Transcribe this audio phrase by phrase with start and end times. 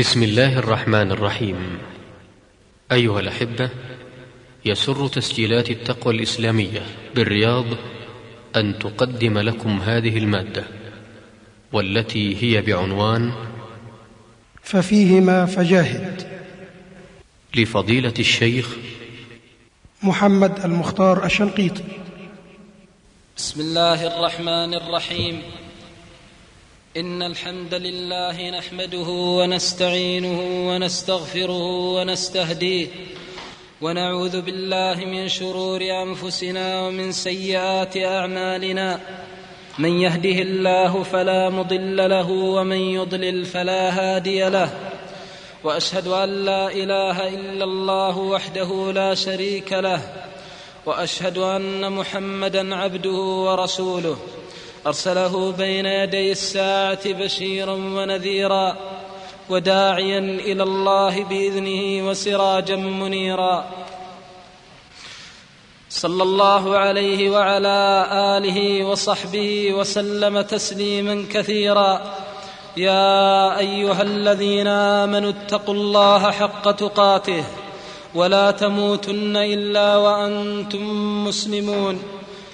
[0.00, 1.78] بسم الله الرحمن الرحيم.
[2.92, 3.70] أيها الأحبة
[4.64, 6.82] يسر تسجيلات التقوى الإسلامية
[7.14, 7.64] بالرياض
[8.56, 10.64] أن تقدم لكم هذه المادة
[11.72, 13.32] والتي هي بعنوان
[14.62, 16.28] ففيهما فجاهد.
[17.54, 18.76] لفضيلة الشيخ
[20.02, 21.84] محمد المختار الشنقيطي.
[23.36, 25.42] بسم الله الرحمن الرحيم.
[26.96, 32.86] إن الحمد لله نحمده ونستعينه ونستغفره ونستهديه
[33.80, 39.00] ونعوذ بالله من شرور أنفسنا ومن سيئات أعمالنا.
[39.78, 44.70] من يهده الله فلا مضل له ومن يضلل فلا هادي له.
[45.64, 50.00] وأشهد أن لا إله إلا الله وحده لا شريك له.
[50.86, 54.16] وأشهد أن محمدا عبده ورسوله.
[54.86, 58.76] أرسله بين يدي الساعة بشيرا ونذيرا
[59.50, 63.64] وداعيا إلى الله بإذنه وسراجا منيرا.
[65.90, 68.06] صلى الله عليه وعلى
[68.36, 72.14] آله وصحبه وسلم تسليما كثيرا.
[72.76, 77.44] يا أيها الذين آمنوا اتقوا الله حق تقاته
[78.14, 80.84] ولا تموتن إلا وأنتم
[81.24, 82.19] مسلمون.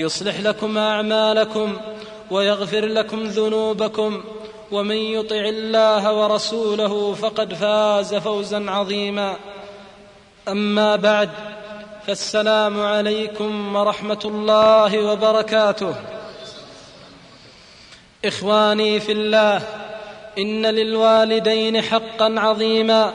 [0.00, 1.76] يصلح لكم أعمالكم
[2.30, 4.24] ويغفر لكم ذنوبكم
[4.72, 9.36] ومن يطع الله ورسوله فقد فاز فوزا عظيما.
[10.48, 11.30] أما بعد
[12.06, 15.94] فالسلام عليكم ورحمة الله وبركاته.
[18.24, 19.62] إخواني في الله
[20.38, 23.14] إن للوالدين حقا عظيما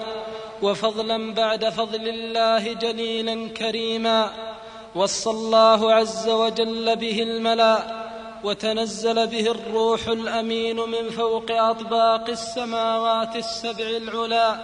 [0.61, 4.54] وفضلا بعد فضل الله جليلا كريما.
[4.95, 8.05] وصى الله عز وجل به الملأ
[8.43, 14.55] وتنزل به الروح الأمين من فوق أطباق السماوات السبع العلا.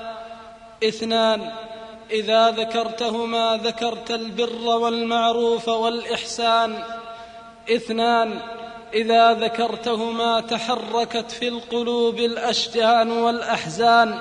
[0.84, 1.52] اثنان
[2.12, 6.84] إذا ذكرتهما ذكرت البر والمعروف والإحسان.
[7.70, 8.40] اثنان
[8.94, 14.20] إذا ذكرتهما تحركت في القلوب الأشجان والأحزان.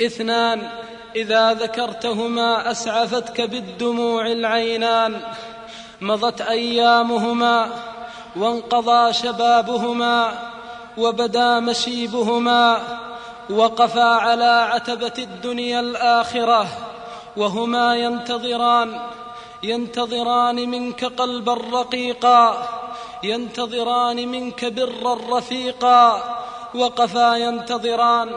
[0.00, 0.68] اثنان
[1.16, 5.20] إذا ذكرتهما أسعفتك بالدموع العينان
[6.00, 7.70] مضت أيامهما
[8.36, 10.32] وانقضى شبابهما
[10.98, 12.78] وبدا مشيبهما
[13.50, 16.66] وقفا على عتبة الدنيا الآخرة
[17.36, 19.00] وهما ينتظران
[19.62, 22.68] ينتظران منك قلبا رقيقا
[23.22, 26.22] ينتظران منك برا رفيقا
[26.74, 28.30] وقفا ينتظران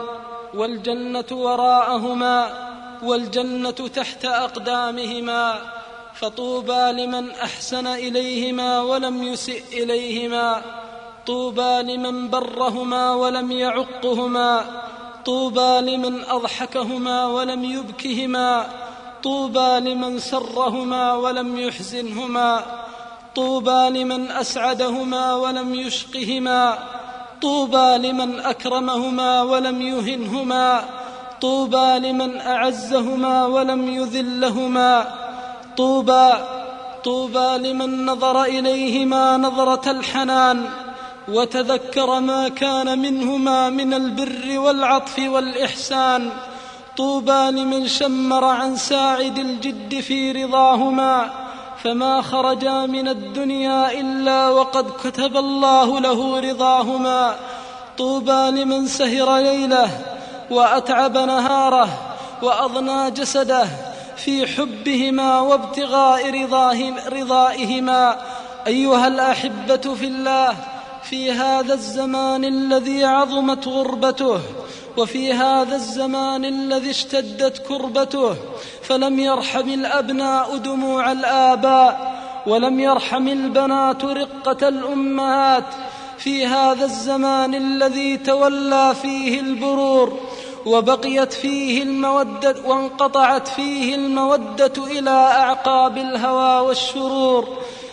[0.54, 2.69] والجنة وراءهما
[3.02, 5.58] والجنة تحت أقدامهما
[6.14, 10.62] فطوبى لمن أحسن إليهما ولم يسئ إليهما
[11.26, 14.64] طوبى لمن برهما ولم يعقهما
[15.24, 18.66] طوبى لمن أضحكهما ولم يبكهما
[19.22, 22.64] طوبى لمن سرهما ولم يحزنهما
[23.36, 26.78] طوبى لمن أسعدهما ولم يشقهما
[27.42, 30.84] طوبى لمن أكرمهما ولم يهنهما.
[31.40, 35.14] طوبى لمن أعزهما ولم يذلهما.
[35.76, 36.30] طوبى
[37.04, 40.64] طوبى لمن نظر إليهما نظرة الحنان
[41.28, 46.30] وتذكر ما كان منهما من البر والعطف والإحسان.
[46.96, 51.30] طوبى لمن شمر عن ساعد الجد في رضاهما.
[51.84, 57.36] فما خرجا من الدنيا إلا وقد كتب الله له رضاهما.
[57.98, 60.19] طوبى لمن سهر ليله
[60.50, 61.88] وأتعب نهاره
[62.42, 63.66] وأضنى جسده
[64.16, 66.30] في حبهما وابتغاء
[67.12, 68.16] رضائهما.
[68.66, 70.56] أيها الأحبة في الله
[71.02, 74.40] في هذا الزمان الذي عظمت غربته
[74.96, 78.36] وفي هذا الزمان الذي اشتدت كربته
[78.82, 85.64] فلم يرحم الأبناء دموع الآباء ولم يرحم البنات رقة الأمهات.
[86.20, 90.20] في هذا الزمان الذي تولى فيه البرور
[90.66, 97.48] وبقيت فيه المودة وانقطعت فيه المودة إلى أعقاب الهوى والشرور.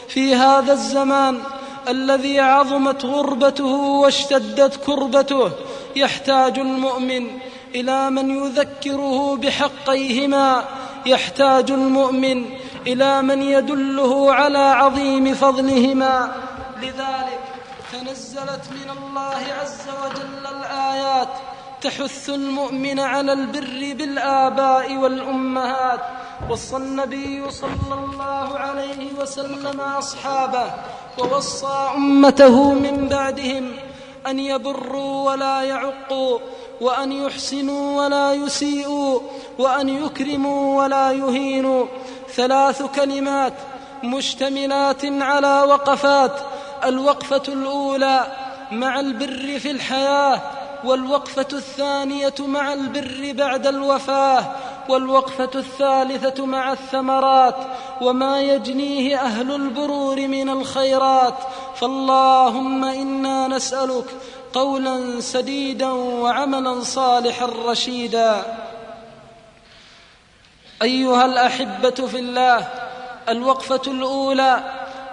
[0.07, 1.39] في هذا الزمان
[1.87, 5.51] الذي عظمت غربته واشتدت كربته
[5.95, 7.27] يحتاج المؤمن
[7.75, 10.63] إلى من يذكره بحقيهما.
[11.05, 12.45] يحتاج المؤمن
[12.87, 16.31] إلى من يدله على عظيم فضلهما.
[16.81, 17.39] لذلك
[17.91, 21.29] تنزلت من الله عز وجل الآيات
[21.81, 25.99] تحث المؤمن على البر بالآباء والأمهات
[26.49, 30.73] وصى النبي صلى الله عليه وسلم أصحابه
[31.17, 33.71] ووصى أمته من بعدهم
[34.27, 36.39] أن يبروا ولا يعقوا
[36.81, 39.19] وأن يحسنوا ولا يسيئوا
[39.57, 41.85] وأن يكرموا ولا يهينوا.
[42.35, 43.53] ثلاث كلمات
[44.03, 46.39] مشتملات على وقفات.
[46.85, 48.27] الوقفة الأولى
[48.71, 50.41] مع البر في الحياة
[50.83, 54.45] والوقفة الثانية مع البر بعد الوفاة
[54.89, 57.55] والوقفة الثالثة مع الثمرات
[58.01, 61.37] وما يجنيه أهل البرور من الخيرات.
[61.75, 64.05] فاللهم إنا نسألك
[64.53, 68.57] قولا سديدا وعملا صالحا رشيدا.
[70.81, 72.67] أيها الأحبة في الله
[73.29, 74.63] الوقفة الأولى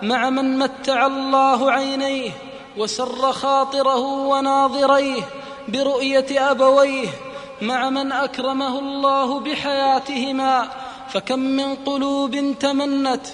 [0.03, 2.31] مع من متع الله عينيه
[2.77, 5.23] وسر خاطره وناظريه
[5.69, 7.09] برؤية أبويه
[7.63, 10.69] مع من أكرمه الله بحياتهما
[11.09, 13.27] فكم من قلوب تمنت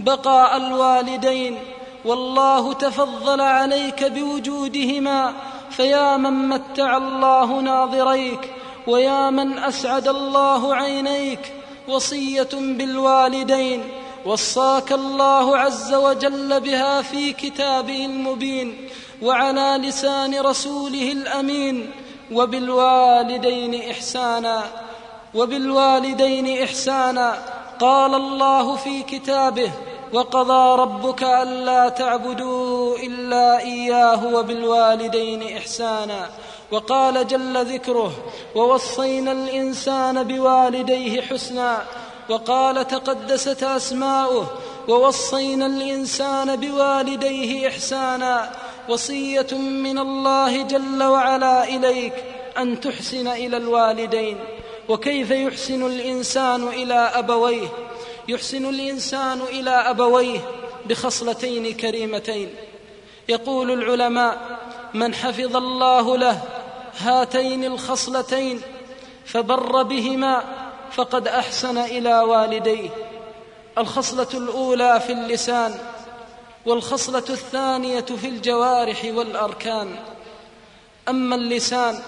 [0.00, 1.58] بقاء الوالدين
[2.04, 5.32] والله تفضل عليك بوجودهما
[5.70, 8.52] فيا من متع الله ناظريك
[8.86, 11.52] ويا من أسعد الله عينيك
[11.88, 13.84] وصية بالوالدين
[14.24, 18.88] وصاك الله عز وجل بها في كتابه المبين.
[19.22, 21.90] وعلى لسان رسوله الأمين
[22.32, 24.62] وبالوالدين إحسانا
[25.34, 27.38] وبالوالدين إحسانا.
[27.80, 29.70] قال الله في كتابه
[30.12, 36.30] وقضى ربك ألا تعبدوا إلا إياه وبالوالدين إحسانا.
[36.70, 38.12] وقال جل ذكره
[38.54, 41.82] ووصينا الإنسان بوالديه حسنا.
[42.28, 44.46] وقال تقدست أسماؤه
[44.88, 48.50] ووصينا الإنسان بوالديه إحسانا.
[48.88, 52.12] وصية من الله جل وعلا إليك
[52.58, 54.38] أن تحسن إلى الوالدين.
[54.88, 57.68] وكيف يحسن الإنسان إلى أبويه؟
[58.28, 60.40] يحسن الإنسان إلى أبويه
[60.86, 62.50] بخصلتين كريمتين.
[63.28, 64.58] يقول العلماء
[64.94, 66.40] من حفظ الله له
[66.98, 68.60] هاتين الخصلتين
[69.24, 70.42] فبر بهما
[70.92, 72.88] فقد أحسن إلى والديه.
[73.78, 75.74] الخصلة الأولى في اللسان
[76.68, 79.88] والخصلة الثانية في الجوارح والأركان.
[81.08, 81.98] أما اللسان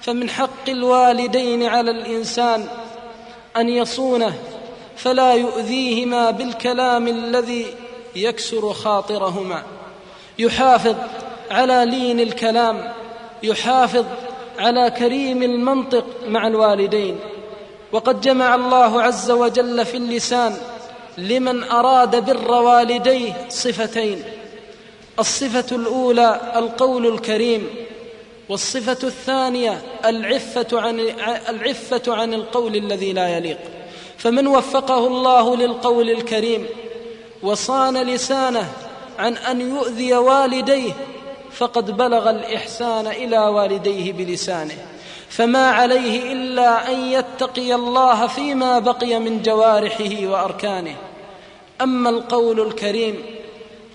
[0.00, 2.68] فمن حق الوالدين على الإنسان
[3.56, 4.34] أن يصونه
[4.96, 7.66] فلا يؤذيهما بالكلام الذي
[8.16, 9.62] يكسر خاطرهما.
[10.38, 10.96] يحافظ
[11.50, 12.92] على لين الكلام
[13.42, 14.04] يحافظ
[14.58, 17.18] على كريم المنطق مع الوالدين.
[17.92, 20.56] وقد جمع الله عز وجل في اللسان
[21.18, 24.24] لمن أراد بر والديه صفتين
[25.18, 27.68] الصفة الأولى القول الكريم
[28.48, 31.00] والصفة الثانية العفة عن
[31.48, 33.58] العفة عن القول الذي لا يليق.
[34.18, 36.66] فمن وفقه الله للقول الكريم
[37.42, 38.72] وصان لسانه
[39.18, 40.92] عن أن يؤذي والديه
[41.52, 44.74] فقد بلغ الإحسان إلى والديه بلسانه.
[45.28, 50.96] فما عليه إلا أن يتقي الله فيما بقي من جوارحه وأركانه.
[51.80, 53.22] أما القول الكريم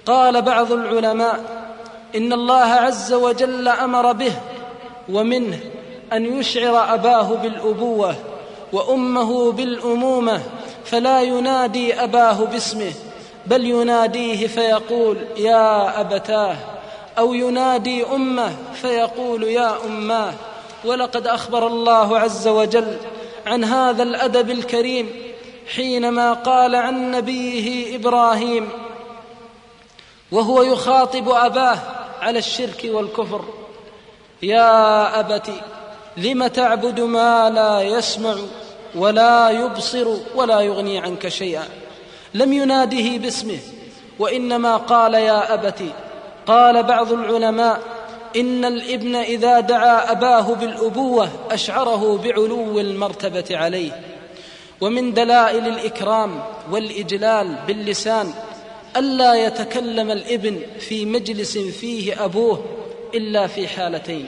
[0.06, 1.40] قال بعض العلماء
[2.16, 4.32] إن الله عز وجل أمر به
[5.10, 5.60] ومنه
[6.14, 8.16] أن يشعر أباه بالأبوة
[8.74, 10.42] وأمه بالأمومة
[10.86, 12.92] فلا ينادي أباه باسمه
[13.46, 16.56] بل يناديه فيقول يا أبتاه
[17.18, 20.34] أو ينادي أمه فيقول يا أماه.
[20.86, 22.98] ولقد أخبر الله عز وجل
[23.46, 25.10] عن هذا الأدب الكريم
[25.76, 28.70] حينما قال عن نبيه إبراهيم
[30.32, 31.80] وهو يخاطب أباه
[32.22, 33.46] على الشرك والكفر
[34.42, 35.52] يا ابت
[36.18, 38.36] لم تعبد ما لا يسمع
[38.96, 41.68] ولا يبصر ولا يغني عنك شيئا؟
[42.34, 43.60] لم يناده باسمه
[44.20, 45.82] وإنما قال يا ابت
[46.48, 47.80] قال بعض العلماء
[48.36, 54.09] إن الإبن إذا دعا أباه بالأبوة أشعره بعلو المرتبة عليه.
[54.82, 58.34] ومن دلائل الإكرام والإجلال باللسان
[58.98, 62.66] ألا يتكلم الإبن في مجلس فيه أبوه
[63.14, 64.28] إلا في حالتين.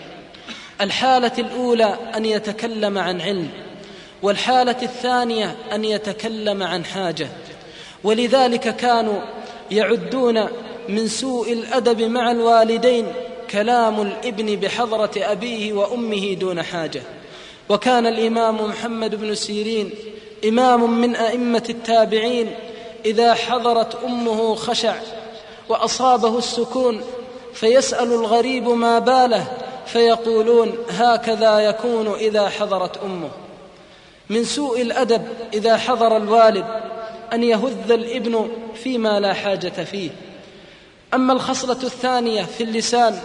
[0.81, 3.49] الحالة الأولى أن يتكلم عن علم
[4.21, 7.27] والحالة الثانية أن يتكلم عن حاجة.
[8.03, 9.21] ولذلك كانوا
[9.71, 10.47] يعدون
[10.89, 13.07] من سوء الأدب مع الوالدين
[13.51, 17.01] كلام الإبن بحضرة أبيه وأمه دون حاجة.
[17.69, 19.91] وكان الإمام محمد بن سيرين
[20.47, 22.55] إمام من أئمة التابعين
[23.05, 24.95] إذا حضرت أمه خشع
[25.69, 27.01] وأصابه السكون
[27.53, 29.47] فيسأل الغريب ما باله
[29.85, 33.29] فيقولون هكذا يكون إذا حضرت أمه.
[34.29, 36.65] من سوء الأدب إذا حضر الوالد
[37.33, 38.49] أن يهذ الإبن
[38.83, 40.09] فيما لا حاجة فيه.
[41.13, 43.19] أما الخصلة الثانية في اللسان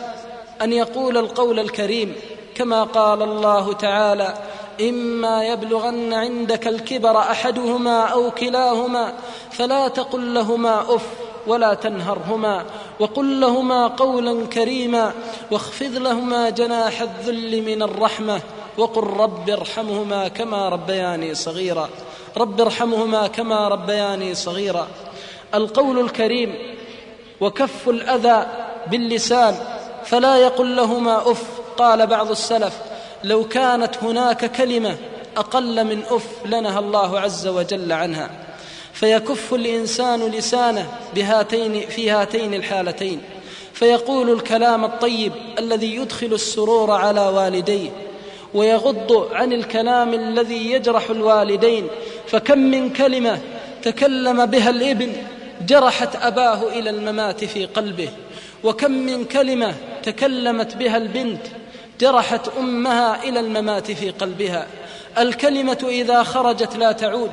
[0.62, 2.14] أن يقول القول الكريم
[2.54, 4.34] كما قال الله تعالى
[4.80, 9.12] إما يبلغن عندك الكبر أحدهما أو كلاهما
[9.50, 11.06] فلا تقل لهما أف
[11.46, 12.64] ولا تنهرهما
[13.00, 15.12] وقل لهما قولا كريما
[15.50, 18.40] واخفض لهما جناح الذل من الرحمة
[18.78, 21.88] وقل رب ارحمهما كما ربياني صغيرا.
[22.36, 24.88] رب ارحمهما كما ربياني صغيرا.
[25.54, 26.76] القول الكريم
[27.40, 28.46] وكف الأذى
[28.86, 29.54] باللسان
[30.04, 31.44] فلا يقل لهما أف.
[31.78, 32.74] قال بعض السلف
[33.26, 34.96] لو كانت هناك كلمة
[35.36, 38.30] أقل من أف لنهى الله عز وجل عنها.
[38.92, 43.20] فيكف الإنسان لسانه بهاتين في هاتين الحالتين.
[43.72, 47.90] فيقول الكلام الطيب الذي يدخل السرور على والديه
[48.54, 51.86] ويغض عن الكلام الذي يجرح الوالدين.
[52.26, 53.38] فكم من كلمة
[53.82, 55.12] تكلم بها الإبن
[55.66, 58.08] جرحت أباه إلى الممات في قلبه.
[58.64, 61.42] وكم من كلمة تكلمت بها البنت
[62.00, 64.66] جرحت أمها إلى الممات في قلبها.
[65.18, 67.30] الكلمة إذا خرجت لا تعود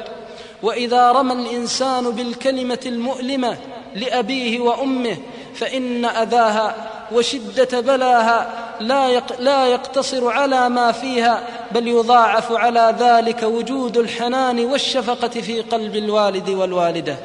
[0.64, 3.58] وإذا رمى الإنسان بالكلمة المؤلمة
[3.96, 5.18] لأبيه وأمه
[5.56, 6.76] فإن أذاها
[7.12, 15.28] وشدة بلاها لا, لا يقتصر على ما فيها بل يضاعف على ذلك وجود الحنان والشفقة
[15.28, 17.18] في قلب الوالد والوالدة.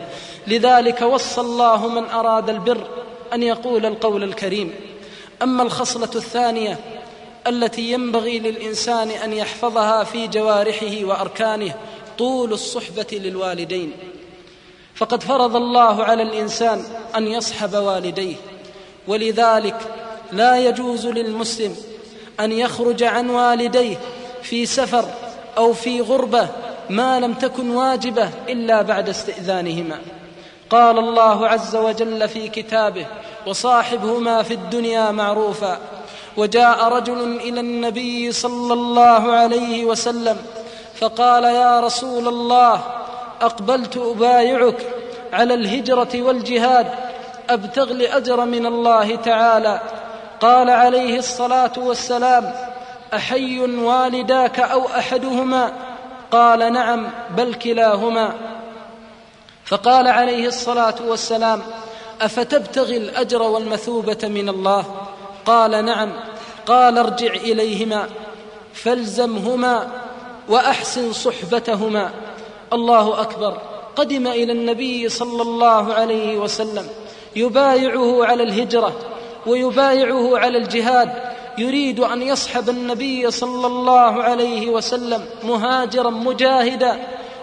[0.46, 2.86] لذلك وصى الله من أراد البر
[3.34, 4.74] أن يقول القول الكريم.
[5.42, 6.78] أما الخصلة الثانية
[7.46, 11.74] التي ينبغي للإنسان أن يحفظها في جوارحه وأركانه
[12.18, 13.92] طول الصحبة للوالدين.
[14.94, 16.84] فقد فرض الله على الإنسان
[17.16, 18.36] أن يصحب والديه.
[19.08, 19.76] ولذلك
[20.32, 21.76] لا يجوز للمسلم
[22.40, 23.96] أن يخرج عن والديه
[24.42, 25.04] في سفر
[25.58, 26.48] أو في غربة
[26.90, 29.98] ما لم تكن واجبة إلا بعد استئذانهما.
[30.70, 33.06] قال الله عز وجل في كتابه
[33.46, 35.80] وصاحبهما في الدنيا معروفا
[36.38, 40.36] وجاء رجل إلى النبي صلى الله عليه وسلم
[40.94, 42.80] فقال يا رسول الله
[43.42, 44.86] أقبلت أبايعك
[45.32, 46.86] على الهجرة والجهاد
[47.50, 49.80] أبتغ لأجر من الله تعالى.
[50.40, 52.52] قال عليه الصلاة والسلام
[53.14, 55.72] أحي والداك أو أحدهما؟
[56.30, 58.34] قال نعم بل كلاهما.
[59.64, 61.62] فقال عليه الصلاة والسلام
[62.20, 65.07] أفتبتغي الأجر والمثوبة من الله؟
[65.48, 66.12] قال نعم
[66.66, 68.08] قال ارجع إليهما
[68.72, 69.88] فالزمهما
[70.48, 72.10] وأحسن صحبتهما.
[72.72, 73.58] الله أكبر.
[73.96, 76.86] قدم إلى النبي صلى الله عليه وسلم.
[77.36, 78.92] يبايعه على الهجرة
[79.46, 81.12] ويبايعه على الجهاد.
[81.58, 86.98] يريد أن يصحب النبي صلى الله عليه وسلم مهاجرا مجاهدا.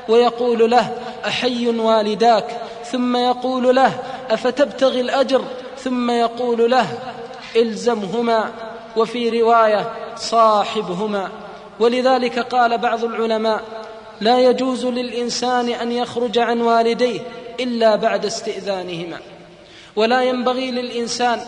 [0.10, 0.98] ويقول له
[1.28, 5.42] أحي والداك؟ ثم يقول له أفتبتغي الأجر؟
[5.78, 6.88] ثم يقول له
[7.56, 8.52] إلزمهما
[8.98, 11.30] وفي رواية صاحبهما.
[11.80, 13.64] ولذلك قال بعض العلماء
[14.22, 17.20] لا يجوز للإنسان أن يخرج عن والديه
[17.60, 19.18] إلا بعد استئذانهما.
[19.96, 21.40] ولا ينبغي للإنسان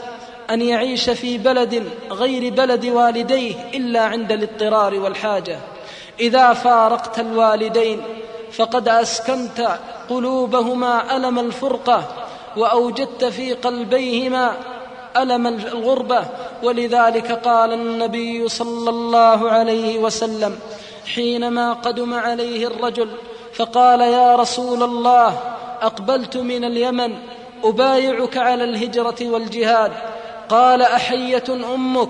[0.50, 5.60] أن يعيش في بلد غير بلد والديه إلا عند الاضطرار والحاجة.
[6.20, 8.02] إذا فارقت الوالدين
[8.52, 12.04] فقد أسكنت قلوبهما ألم الفرقة
[12.58, 14.54] وأوجدت في قلبيهما
[15.18, 16.26] ألم الغربة؟
[16.64, 20.60] ولذلك قال النبي صلى الله عليه وسلم
[21.16, 23.10] حينما قدم عليه الرجل
[23.54, 25.40] فقال يا رسول الله
[25.82, 27.16] أقبلت من اليمن
[27.64, 29.92] أبايعك على الهجرة والجهاد.
[30.50, 32.10] قال أحية أمك؟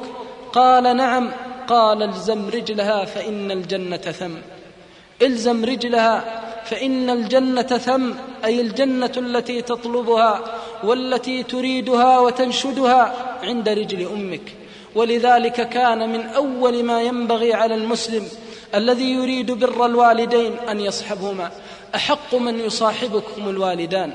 [0.54, 1.32] قال نعم.
[1.68, 4.34] قال الزم رجلها فإن الجنة ثم.
[5.22, 6.24] الزم رجلها
[6.70, 8.12] فإن الجنة ثم
[8.46, 10.42] أي الجنة التي تطلبها
[10.84, 14.54] والتي تريدها وتنشدها عند رجل أمك.
[14.96, 18.28] ولذلك كان من أول ما ينبغي على المسلم
[18.76, 21.52] الذي يريد بر الوالدين أن يصحبهما.
[21.96, 24.14] أحق من يصاحبكم الوالدان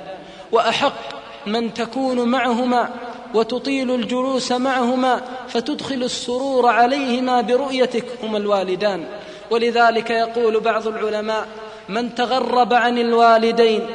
[0.53, 2.91] وأحق من تكون معهما
[3.35, 9.05] وتطيل الجلوس معهما فتدخل السرور عليهما برؤيتك هما الوالدان.
[9.51, 11.49] ولذلك يقول بعض العلماء
[11.89, 13.87] من تغرب عن الوالدين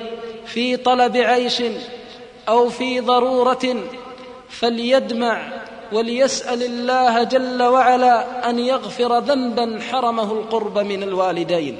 [0.45, 1.63] في طلب عيش
[2.49, 3.75] أو في ضرورة
[4.49, 5.47] فليدمع
[5.91, 11.77] وليسأل الله جل وعلا أن يغفر ذنبا حرمه القرب من الوالدين.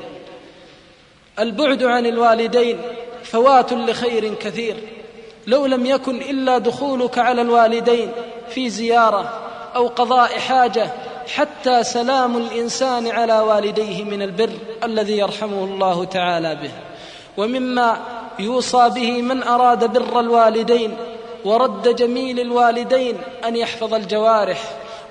[1.40, 2.78] البعد عن الوالدين
[3.24, 4.76] فوات لخير كثير.
[5.48, 8.12] لو لم يكن إلا دخولك على الوالدين
[8.50, 9.40] في زيارة
[9.76, 10.92] أو قضاء حاجة
[11.28, 14.50] حتى سلام الإنسان على والديه من البر
[14.84, 16.72] الذي يرحمه الله تعالى به.
[17.38, 17.98] ومما
[18.40, 20.98] يوصى به من أراد بر الوالدين
[21.46, 24.60] ورد جميل الوالدين أن يحفظ الجوارح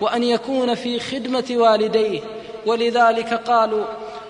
[0.01, 2.21] وأن يكون في خدمة والديه.
[2.67, 3.85] ولذلك قالوا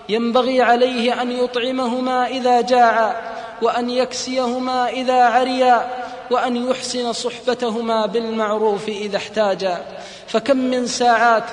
[0.09, 3.15] ينبغي عليه أن يطعمهما إذا جاعا
[3.61, 5.87] وأن يكسيهما إذا عريا
[6.31, 9.85] وأن يحسن صحبتهما بالمعروف إذا احتاجا.
[10.27, 11.43] فكم من ساعات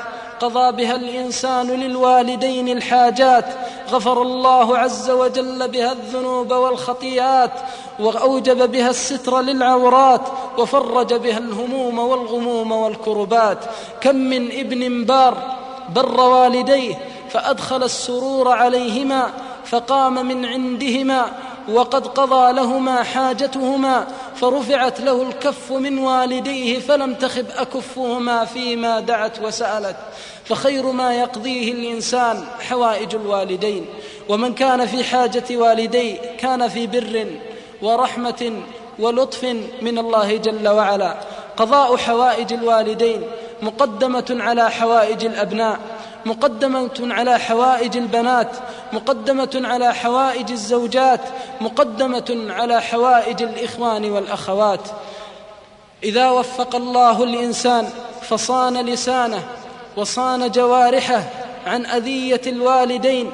[0.41, 3.45] قضى بها الإنسان للوالدين الحاجات
[3.91, 7.53] غفر الله عز وجل بها الذنوب والخطيئات
[7.99, 10.21] وأوجب بها الستر للعورات
[10.59, 13.59] وفرج بها الهموم والغموم والكربات.
[14.01, 15.57] كم من ابن بار
[15.95, 16.95] بر والديه
[17.31, 19.31] فأدخل السرور عليهما
[19.65, 21.27] فقام من عندهما
[21.69, 24.07] وقد قضى لهما حاجتهما
[24.37, 29.97] فرفعت له الكف من والديه فلم تخب أكفهما فيما دعت وسألت.
[30.45, 33.87] فخير ما يقضيه الإنسان حوائج الوالدين.
[34.29, 37.27] ومن كان في حاجة والديه كان في بر
[37.83, 38.53] ورحمة
[38.99, 39.45] ولطف
[39.83, 41.17] من الله جل وعلا.
[41.57, 43.23] قضاء حوائج الوالدين
[43.63, 45.79] مقدمة على حوائج الأبناء.
[46.27, 48.51] مقدمة على حوائج البنات
[48.93, 51.21] مقدمة على حوائج الزوجات
[51.61, 54.81] مقدمة على حوائج الإخوان والأخوات.
[56.05, 57.89] إذا وفق الله الإنسان
[58.23, 59.43] فصان لسانه
[59.97, 61.23] وصان جوارحه
[61.67, 63.31] عن أذية الوالدين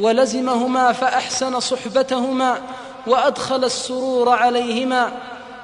[0.00, 2.58] ولزمهما فأحسن صحبتهما
[3.06, 5.12] وأدخل السرور عليهما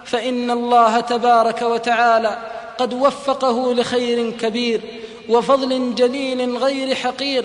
[0.05, 2.39] فإن الله تبارك وتعالى
[2.79, 5.00] قد وفقه لخير كبير.
[5.31, 7.45] وفضل جليل غير حقير.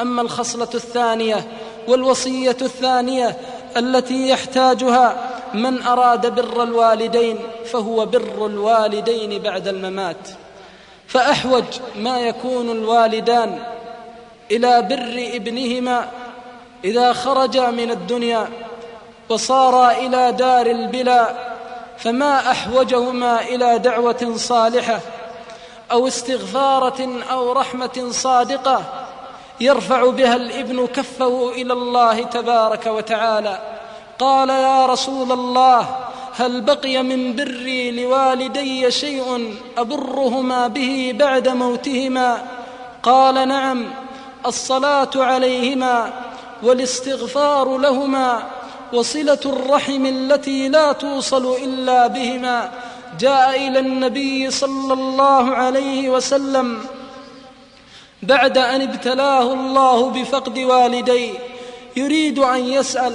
[0.00, 1.46] أما الخصلة الثانية
[1.88, 3.36] والوصية الثانية
[3.76, 5.16] التي يحتاجها
[5.54, 7.38] من أراد بر الوالدين
[7.72, 10.28] فهو بر الوالدين بعد الممات.
[11.06, 11.64] فأحوج
[11.96, 13.58] ما يكون الوالدان
[14.50, 16.08] إلى بر ابنهما
[16.84, 18.48] إذا خرجا من الدنيا
[19.28, 21.34] وصارا إلى دار البلا
[21.98, 25.00] فما أحوجهما إلى دعوة صالحة
[25.92, 28.82] أو استغفارة أو رحمة صادقة
[29.60, 33.58] يرفع بها الإبن كفه إلى الله تبارك وتعالى.
[34.18, 35.86] قال يا رسول الله
[36.36, 42.42] هل بقي من بري لوالدي شيء أبرهما به بعد موتهما؟
[43.02, 43.84] قال نعم
[44.46, 46.12] الصلاة عليهما
[46.62, 48.42] والاستغفار لهما
[48.92, 52.70] وصلة الرحم التي لا توصل إلا بهما.
[53.20, 56.80] جاء إلى النبي صلى الله عليه وسلم
[58.22, 61.32] بعد أن ابتلاه الله بفقد والديه
[61.96, 63.14] يريد أن يسأل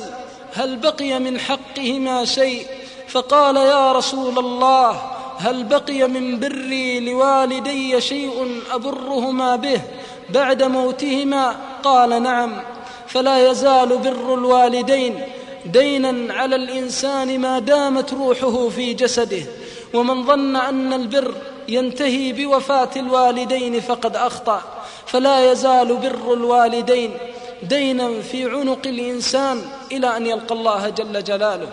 [0.53, 2.65] هل بقي من حقهما شيء؟
[3.07, 5.01] فقال يا رسول الله
[5.37, 9.81] هل بقي من بري لوالدي شيء ابرهما به
[10.29, 12.61] بعد موتهما؟ قال نعم
[13.07, 15.21] فلا يزال بر الوالدين
[15.65, 19.43] دينا على الإنسان ما دامت روحه في جسده.
[19.93, 21.33] ومن ظن أن البر
[21.67, 24.61] ينتهي بوفاة الوالدين فقد أخطأ
[25.05, 27.17] فلا يزال بر الوالدين
[27.63, 31.67] دينا في عنق الإنسان إلى أن يلقى الله جل جلاله.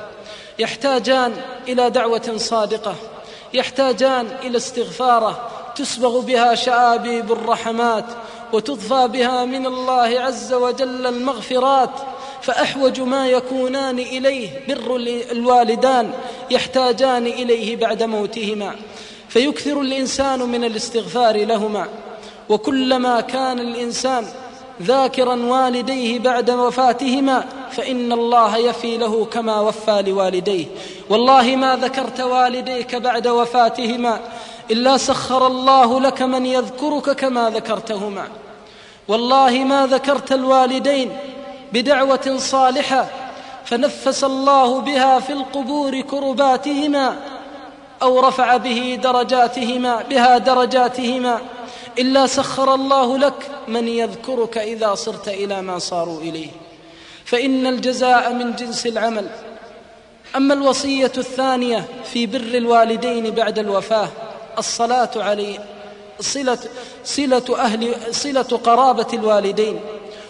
[0.58, 1.32] يحتاجان
[1.68, 2.94] إلى دعوة صادقة
[3.54, 8.04] يحتاجان إلى استغفارة تسبغ بها شآبيب الرحمات
[8.52, 11.90] وتضفى بها من الله عز وجل المغفرات
[12.42, 14.96] فأحوج ما يكونان إليه بر
[15.32, 16.12] الوالدان
[16.50, 18.74] يحتاجان إليه بعد موتهما.
[19.28, 21.88] فيكثر الإنسان من الاستغفار لهما.
[22.48, 24.26] وكلما كان الإنسان
[24.82, 30.66] ذاكرا والديه بعد وفاتهما فإن الله يفي له كما وفى لوالديه.
[31.08, 34.20] والله ما ذكرت والديك بعد وفاتهما
[34.70, 38.28] إلا سخر الله لك من يذكرك كما ذكرتهما.
[39.08, 41.10] والله ما ذكرت الوالدين
[41.72, 43.06] بدعوة صالحة
[43.64, 47.16] فنفس الله بها في القبور كرباتهما
[48.02, 51.40] أو رفع به درجاتهما بها درجاتهما
[51.98, 56.48] إلا سخر الله لك من يذكرك إذا صرت إلى ما صاروا إليه.
[57.24, 59.26] فإن الجزاء من جنس العمل.
[60.36, 64.08] أما الوصية الثانية في بر الوالدين بعد الوفاة
[64.58, 65.58] الصلاة عليه
[66.20, 66.58] صله
[67.04, 69.80] صلة أهل صلة قرابة الوالدين.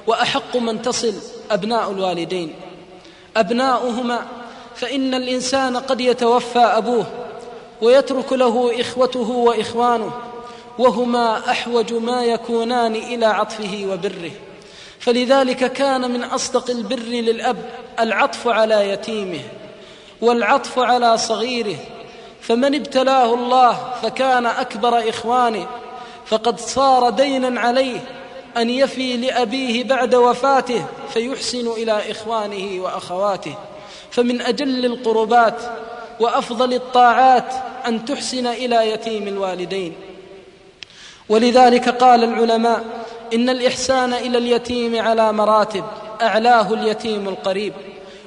[0.08, 1.14] وأحق من تصل
[1.50, 2.54] أبناء الوالدين.
[3.36, 4.26] أبناؤهما
[4.74, 7.06] فإن الإنسان قد يتوفى أبوه
[7.82, 10.12] ويترك له إخوته وإخوانه
[10.78, 14.30] وهما أحوج ما يكونان إلى عطفه وبره.
[14.98, 19.40] فلذلك كان من أصدق البر للأب العطف على يتيمه
[20.20, 21.76] والعطف على صغيره.
[22.40, 25.66] فمن ابتلاه الله فكان أكبر إخوانه
[26.26, 28.17] فقد صار دينا عليه
[28.58, 33.54] أن يفي لأبيه بعد وفاته فيحسن إلى إخوانه وأخواته.
[34.10, 35.62] فمن أجل القربات
[36.20, 37.52] وأفضل الطاعات
[37.86, 39.92] أن تحسن إلى يتيم الوالدين.
[41.28, 42.84] ولذلك قال العلماء
[43.34, 45.84] إن الإحسان إلى اليتيم على مراتب
[46.22, 47.72] أعلاه اليتيم القريب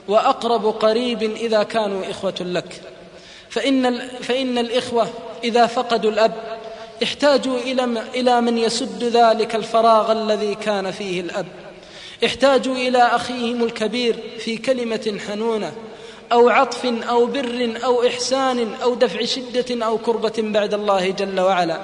[0.08, 2.82] وأقرب قريب إذا كانوا إخوة لك.
[3.50, 5.08] فإن فإن الإخوة
[5.44, 6.61] إذا فقدوا الأب
[7.04, 7.60] احتاجوا
[8.16, 11.46] إلى من يسد ذلك الفراغ الذي كان فيه الأب.
[12.26, 15.74] احتاجوا إلى أخيهم الكبير في كلمة حنونة
[16.32, 21.82] أو عطف أو بر أو إحسان أو دفع شدة أو كربة بعد الله جل وعلا.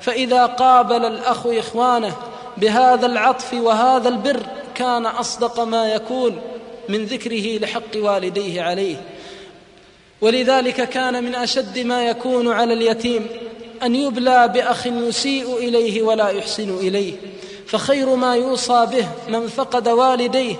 [0.00, 2.16] فإذا قابل الأخ إخوانه
[2.56, 4.42] بهذا العطف وهذا البر
[4.74, 6.40] كان أصدق ما يكون
[6.88, 8.96] من ذكره لحق والديه عليه.
[10.20, 13.26] ولذلك كان من أشد ما يكون على اليتيم
[13.82, 17.14] أن يبلى بأخ يسيء إليه ولا يحسن إليه
[17.66, 20.56] فخير ما يوصى به من فقد والديه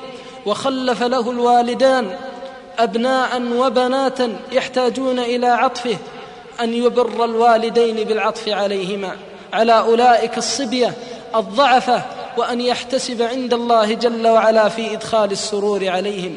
[0.46, 2.16] وخلف له الوالدان
[2.79, 4.18] أبناء وبنات
[4.52, 5.96] يحتاجون إلى عطفه
[6.61, 9.16] أن يبر الوالدين بالعطف عليهما
[9.52, 10.94] على أولئك الصبية
[11.35, 12.02] الضعفة
[12.37, 16.37] وأن يحتسب عند الله جل وعلا في إدخال السرور عليهم.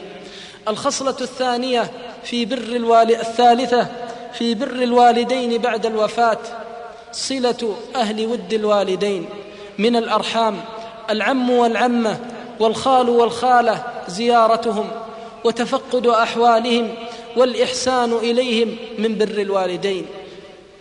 [0.67, 1.91] الخصلة الثانية
[2.23, 3.87] في بر الوالد الثالثة
[4.33, 6.37] في بر الوالدين بعد الوفاة
[7.11, 9.25] صلة أهل ود الوالدين
[9.77, 10.61] من الأرحام
[11.09, 12.19] العم والعمة
[12.59, 14.89] والخال والخالة زيارتهم
[15.43, 16.89] وتفقد أحوالهم
[17.37, 20.05] والإحسان إليهم من بر الوالدين.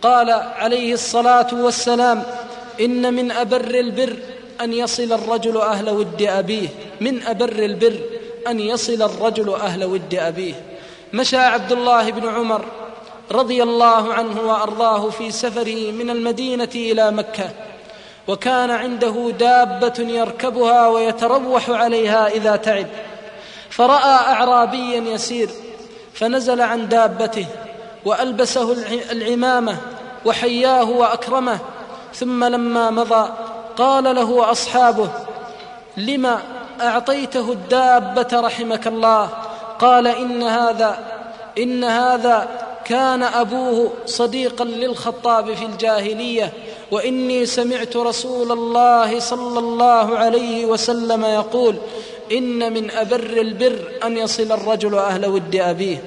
[0.01, 2.23] قال عليه الصلاة والسلام
[2.81, 4.15] إن من أبر البر
[4.61, 6.67] أن يصل الرجل أهل ود أبيه
[7.01, 7.99] من أبر البر
[8.47, 10.53] أن يصل الرجل أهل ود أبيه.
[11.13, 12.65] مشى عبد الله بن عمر
[13.31, 17.49] رضي الله عنه وأرضاه في سفره من المدينة إلى مكة
[18.27, 22.87] وكان عنده دابة يركبها ويتروح عليها إذا تعب
[23.69, 25.49] فرأى اعرابيا يسير
[26.13, 27.45] فنزل عن دابته
[28.05, 28.75] وألبسه
[29.11, 29.77] العمامة
[30.25, 31.59] وحياه وأكرمه
[32.13, 33.29] ثم لما مضى
[33.77, 35.09] قال له أصحابه
[35.97, 36.39] لم
[36.81, 39.29] أعطيته الدابة رحمك الله؟
[39.79, 40.99] قال إن هذا
[41.57, 42.47] إن هذا
[42.89, 46.53] كان أبوه صديقا للخطاب في الجاهلية
[46.91, 51.75] وإني سمعت رسول الله صلى الله عليه وسلم يقول
[52.31, 56.03] إن من أبر البر أن يصل الرجل أهل ود أبيه.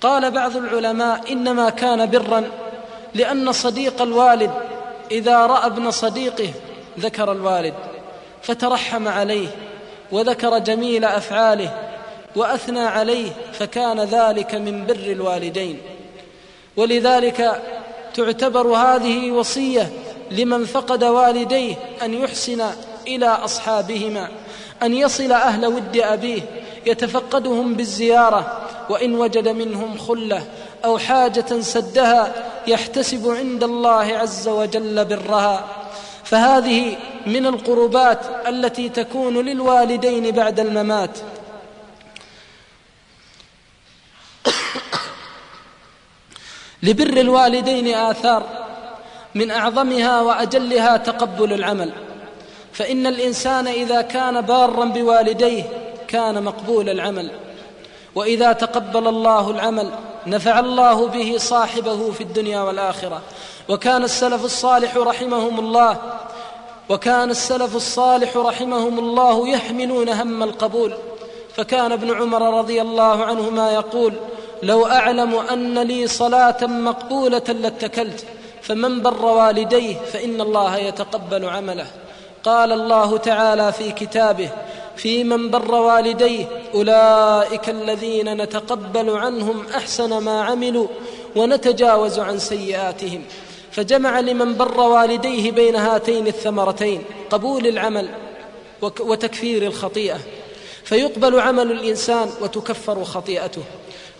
[0.00, 2.50] قال بعض العلماء إنما كان برا
[3.14, 4.50] لأن صديق الوالد
[5.10, 6.50] إذا رأى ابن صديقه
[6.98, 7.74] ذكر الوالد
[8.42, 9.48] فترحم عليه
[10.12, 11.91] وذكر جميل أفعاله
[12.36, 15.78] وأثنى عليه فكان ذلك من بر الوالدين.
[16.76, 17.62] ولذلك
[18.14, 19.92] تعتبر هذه وصية
[20.30, 22.62] لمن فقد والديه أن يحسن
[23.06, 24.28] إلى أصحابهما
[24.82, 26.42] أن يصل أهل ود أبيه
[26.86, 30.42] يتفقدهم بالزيارة وإن وجد منهم خلة
[30.84, 32.32] أو حاجة سدها
[32.66, 35.64] يحتسب عند الله عز وجل برها.
[36.24, 38.18] فهذه من القربات
[38.48, 41.18] التي تكون للوالدين بعد الممات.
[46.82, 48.42] لبر الوالدين آثار
[49.34, 51.92] من أعظمها وأجلها تقبل العمل.
[52.72, 55.64] فإن الإنسان إذا كان بارا بوالديه
[56.08, 57.30] كان مقبول العمل.
[58.14, 59.90] وإذا تقبل الله العمل
[60.26, 63.22] نفع الله به صاحبه في الدنيا والآخرة.
[63.68, 65.96] وكان السلف الصالح رحمهم الله
[66.88, 70.94] وكان السلف الصالح رحمهم الله يحملون هم القبول.
[71.56, 74.14] فكان ابن عمر رضي الله عنهما يقول
[74.62, 78.24] لو أعلم أن لي صلاة مقبولة لاتكلت
[78.62, 81.86] فمن بر والديه فإن الله يتقبل عمله.
[82.44, 84.50] قال الله تعالى في كتابه
[84.96, 86.44] في من بر والديه
[86.74, 90.86] أولئك الذين نتقبل عنهم أحسن ما عملوا
[91.36, 93.22] ونتجاوز عن سيئاتهم.
[93.70, 98.08] فجمع لمن بر والديه بين هاتين الثمرتين قبول العمل
[98.82, 100.18] وتكفير الخطيئة.
[100.84, 103.62] فيقبل عمل الإنسان وتكفر خطيئته.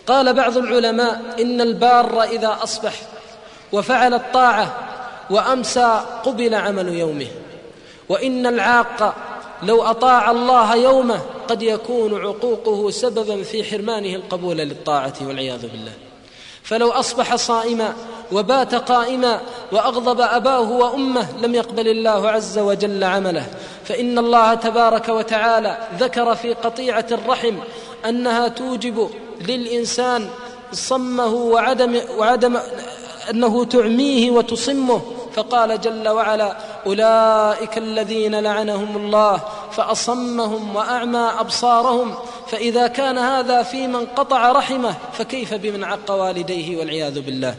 [0.07, 2.93] قال بعض العلماء إن البار إذا أصبح
[3.71, 4.75] وفعل الطاعة
[5.29, 7.27] وأمسى قبل عمل يومه
[8.09, 9.15] وإن العاق
[9.63, 15.91] لو أطاع الله يومه قد يكون عقوقه سببا في حرمانه القبول للطاعة والعياذ بالله.
[16.63, 17.93] فلو أصبح صائما
[18.31, 23.45] وبات قائما وأغضب أباه وأمه لم يقبل الله عز وجل عمله
[23.85, 27.55] فإن الله تبارك وتعالى ذكر في قطيعة الرحم
[28.05, 29.09] أنها توجب
[29.47, 30.29] للإنسان
[30.71, 32.57] صمه وعدم وعدم
[33.29, 35.01] أنه تعميه وتصمه.
[35.33, 42.15] فقال جل وعلا أولئك الذين لعنهم الله فأصمهم وأعمى أبصارهم.
[42.47, 47.55] فإذا كان هذا في من قطع رحمه فكيف بمن عق والديه والعياذ بالله؟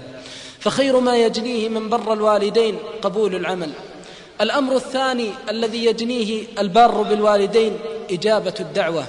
[0.60, 3.70] فخير ما يجنيه من بر الوالدين قبول العمل.
[4.40, 7.78] الأمر الثاني الذي يجنيه البار بالوالدين
[8.10, 9.04] إجابة الدعوة.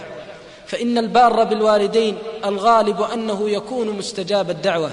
[0.68, 4.92] فإن البار بالوالدين الغالب أنه يكون مستجاب الدعوة.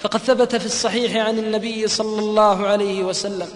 [0.00, 3.48] فقد ثبت في الصحيح عن النبي صلى الله عليه وسلم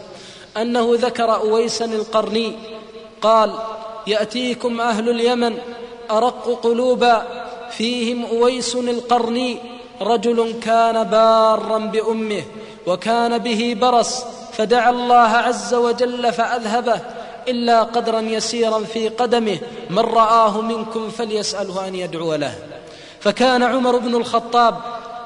[0.57, 2.53] أنه ذكر أويسا القرني
[3.23, 3.53] قال
[4.07, 5.59] يأتيكم أهل اليمن
[6.11, 7.27] أرق قلوبا
[7.71, 9.59] فيهم أويس القرني
[10.01, 12.43] رجل كان بارا بأمه
[12.87, 17.01] وكان به برص فدعا الله عز وجل فأذهبه
[17.49, 19.59] إلا قدرا يسيرا في قدمه
[19.91, 22.55] من رآه منكم فليسأله أن يدعو له.
[23.21, 24.81] فكان عمر بن الخطاب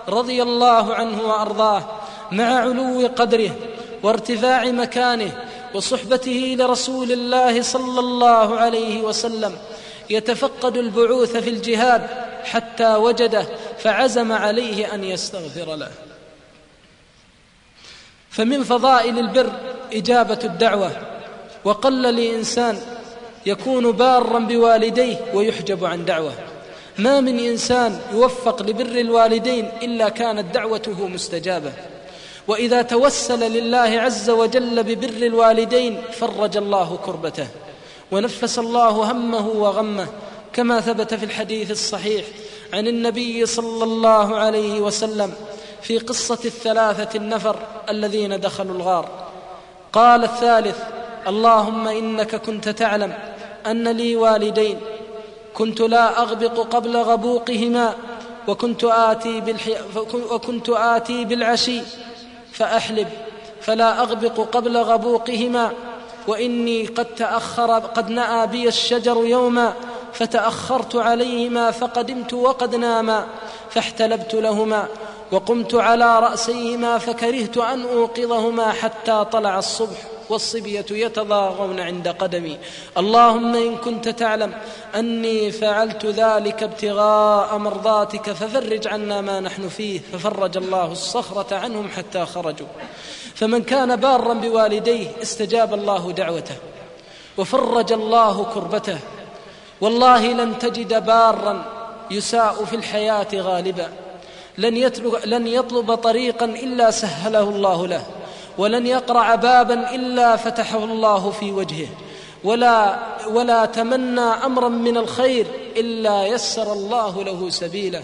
[0.08, 1.84] رضي الله عنه وأرضاه
[2.32, 3.50] مع علو قدره
[4.02, 5.32] وارتفاع مكانه
[5.74, 9.56] وصحبته لرسول الله صلى الله عليه وسلم.
[10.10, 12.06] يتفقد البعوث في الجهاد
[12.44, 13.46] حتى وجده
[13.78, 15.90] فعزم عليه أن يستغفر له.
[18.30, 19.52] فمن فضائل البر
[19.92, 21.09] إجابة الدعوة.
[21.64, 22.78] وقل لإنسان
[23.46, 26.32] يكون بارا بوالديه ويحجب عن دعوة.
[26.98, 31.72] ما من إنسان يوفق لبر الوالدين إلا كانت دعوته مستجابة.
[32.48, 37.46] وإذا توسل لله عز وجل ببر الوالدين فرج الله كربته.
[38.12, 40.06] ونفس الله همه وغمه
[40.52, 42.24] كما ثبت في الحديث الصحيح
[42.72, 45.32] عن النبي صلى الله عليه وسلم
[45.82, 47.56] في قصة الثلاثة النفر
[47.88, 49.08] الذين دخلوا الغار.
[49.92, 50.76] قال الثالث
[51.28, 53.12] اللهم إنك كنت تعلم
[53.66, 54.80] أن لي والدين
[55.54, 57.94] كنت لا اغبق قبل غبوقهما
[58.48, 59.76] وكنت آتي, بالحي...
[60.30, 61.80] وكنت آتي بالعشي
[62.52, 63.08] فأحلب
[63.60, 65.72] فلا أغبق قبل غبوقهما
[66.28, 69.72] وإني قد تأخر قد نأى بي الشجر يوما
[70.12, 73.26] فتأخرت عليهما فقدمت وقد ناما
[73.70, 74.86] فاحتلبت لهما
[75.32, 80.19] وقمت على رأسيهما فكرهت أن أوقظهما حتى طلع الصبح.
[80.30, 82.58] والصبية يتضاغون عند قدمي.
[82.98, 84.52] اللهم إن كنت تعلم
[84.94, 90.00] أني فعلت ذلك ابتغاء مرضاتك ففرج عنا ما نحن فيه.
[90.12, 92.66] ففرج الله الصخرة عنهم حتى خرجوا.
[93.34, 96.56] فمن كان بارا بوالديه استجاب الله دعوته.
[97.38, 98.98] وفرج الله كربته.
[99.80, 101.64] والله لن تجد بارا
[102.10, 103.88] يساء في الحياة غالبا.
[104.58, 108.19] لن يطلب, لن يطلب طريقا إلا سهله الله له.
[108.60, 111.88] ولن يقرع بابا إلا فتحه الله في وجهه.
[112.44, 115.46] ولا ولا تمنى امرا من الخير
[115.76, 118.02] إلا يسر الله له سبيله.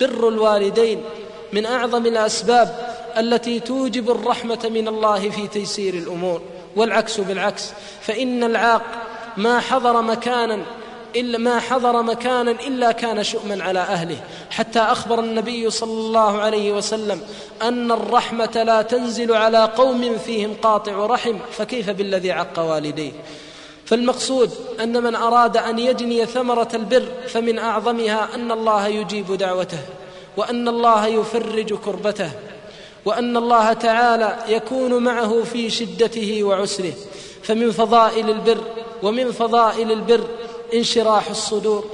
[0.00, 1.02] بر الوالدين
[1.52, 2.68] من أعظم الأسباب
[3.18, 6.40] التي توجب الرحمة من الله في تيسير الأمور.
[6.76, 8.82] والعكس بالعكس فإن العاق
[9.36, 10.58] ما حضر مكانا
[11.16, 14.16] إلا ما حضر مكانا إلا كان شؤما على أهله.
[14.50, 17.20] حتى أخبر النبي صلى الله عليه وسلم
[17.62, 23.12] أن الرحمة لا تنزل على قوم فيهم قاطع رحم فكيف بالذي عق والديه؟
[23.84, 29.80] فالمقصود أن من أراد أن يجني ثمرة البر فمن أعظمها أن الله يجيب دعوته
[30.36, 32.30] وأن الله يفرج كربته
[33.04, 36.92] وأن الله تعالى يكون معه في شدته وعسره.
[37.42, 38.64] فمن فضائل البر
[39.02, 40.24] ومن فضائل البر
[40.74, 41.84] انشراح الصدور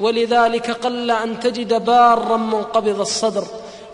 [0.00, 3.44] ولذلك قل أن تجد بارا منقبض الصدر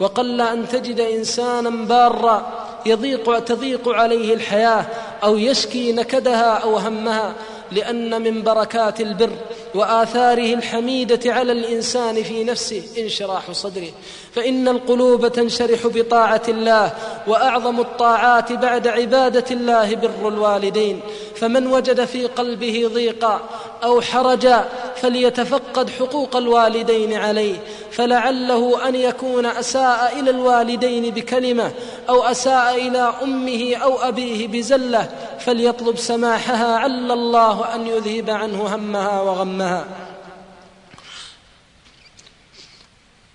[0.00, 2.52] وقل أن تجد إنسانا بارا
[2.86, 4.86] يضيق تضيق عليه الحياة
[5.24, 7.34] أو يشكي نكدها أو همها
[7.72, 9.30] لأن من بركات البر
[9.74, 13.88] وآثاره الحميدة على الإنسان في نفسه انشراح صدره.
[14.32, 16.92] فإن القلوب تنشرح بطاعة الله
[17.26, 21.00] وأعظم الطاعات بعد عبادة الله بر الوالدين.
[21.40, 23.40] فمن وجد في قلبه ضيقا
[23.82, 27.56] أو حرجا فليتفقد حقوق الوالدين عليه
[27.90, 31.72] فلعله أن يكون أساء إلى الوالدين بكلمة
[32.08, 39.20] أو أساء إلى أمه أو أبيه بزلة فليطلب سماحها عل الله أن يذهب عنه همها
[39.20, 39.84] وغمها.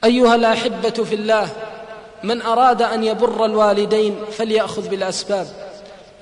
[0.03, 1.49] أيها الأحبة في الله
[2.23, 5.47] من أراد أن يبر الوالدين فليأخذ بالأسباب.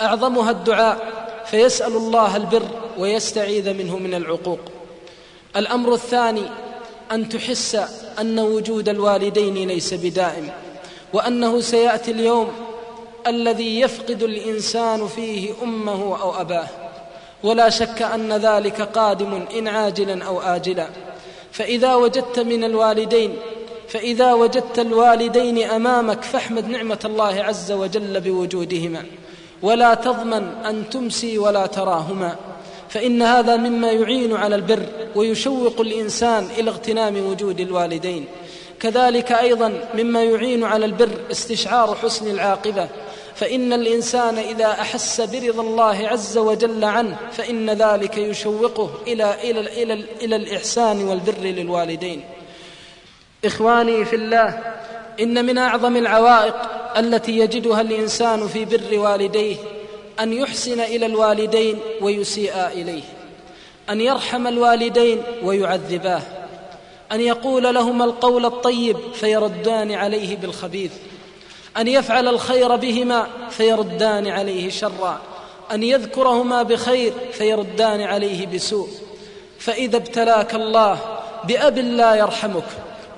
[0.01, 1.23] أعظمها الدعاء.
[1.45, 4.59] فيسأل الله البر ويستعيذ منه من العقوق.
[5.55, 6.43] الأمر الثاني
[7.11, 7.75] أن تحس
[8.19, 10.49] أن وجود الوالدين ليس بدائم
[11.13, 12.51] وأنه سيأتي اليوم
[13.27, 16.67] الذي يفقد الإنسان فيه أمه أو أباه.
[17.43, 20.89] ولا شك أن ذلك قادم إن عاجلا أو آجلا.
[21.51, 23.35] فإذا وجدت من الوالدين
[23.87, 29.05] فإذا وجدت الوالدين أمامك فاحمد نعمة الله عز وجل بوجودهما.
[29.63, 32.35] ولا تضمن أن تمسي ولا تراهما
[32.89, 38.25] فإن هذا مما يعين على البر ويشوق الإنسان إلى اغتنام وجود الوالدين.
[38.79, 42.87] كذلك أيضا مما يعين على البر استشعار حسن العاقبة
[43.35, 49.93] فإن الإنسان إذا أحس برضا الله عز وجل عنه فإن ذلك يشوقه إلى إلى إلى,
[50.21, 52.23] إلى الإحسان والبر للوالدين.
[53.45, 54.59] إخواني في الله
[55.19, 56.55] إن من أعظم العوائق
[56.97, 59.55] التي يجدها الإنسان في بر والديه
[60.19, 63.03] أن يحسن إلى الوالدين ويسيء إليه
[63.89, 66.21] أن يرحم الوالدين ويعذباه
[67.11, 70.91] أن يقول لهما القول الطيب فيردان عليه بالخبيث
[71.77, 75.21] أن يفعل الخير بهما فيردان عليه شرا
[75.71, 78.89] أن يذكرهما بخير فيردان عليه بسوء.
[79.59, 80.99] فإذا ابتلاك الله
[81.43, 82.63] بأب لا يرحمك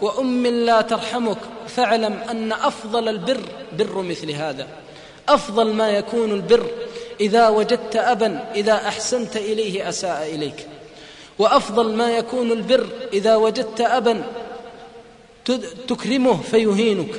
[0.01, 1.37] وأم لا ترحمك
[1.75, 3.41] فاعلم أن أفضل البر
[3.77, 4.67] بر مثل هذا.
[5.29, 6.67] أفضل ما يكون البر
[7.19, 10.67] إذا وجدت أبا إذا أحسنت إليه أساء إليك.
[11.39, 14.23] وأفضل ما يكون البر إذا وجدت أبا
[15.87, 17.15] تكرمه فيهينك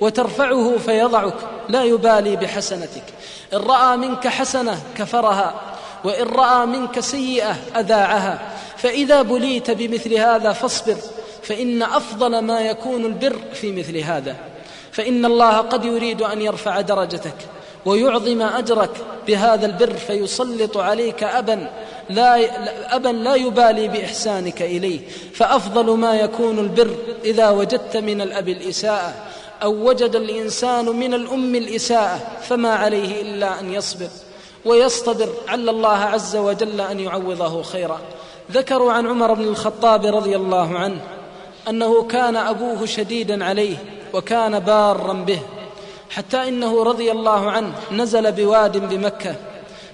[0.00, 1.36] وترفعه فيضعك
[1.68, 3.04] لا يبالي بحسنتك.
[3.52, 5.60] إن رأى منك حسنة كفرها
[6.04, 8.52] وإن رأى منك سيئة أذاعها.
[8.76, 10.96] فإذا بليت بمثل هذا فاصبر
[11.44, 14.36] فإن أفضل ما يكون البر في مثل هذا.
[14.92, 17.36] فإن الله قد يريد أن يرفع درجتك
[17.86, 18.90] ويعظم أجرك
[19.26, 21.70] بهذا البر فيسلط عليك أبا
[22.10, 22.36] لا
[22.96, 25.00] أبا لا يبالي بإحسانك إليه.
[25.34, 29.14] فأفضل ما يكون البر إذا وجدت من الأب الإساءة
[29.62, 34.08] أو وجد الإنسان من الأم الإساءة فما عليه إلا أن يصبر
[34.64, 35.28] ويصطبر.
[35.48, 38.00] عل الله عز وجل أن يعوضه خيرا.
[38.52, 41.00] ذكروا عن عمر بن الخطاب رضي الله عنه
[41.68, 43.76] أنه كان أبوه شديدا عليه
[44.12, 45.40] وكان بارا به
[46.10, 49.34] حتى إنه رضي الله عنه نزل بواد بمكة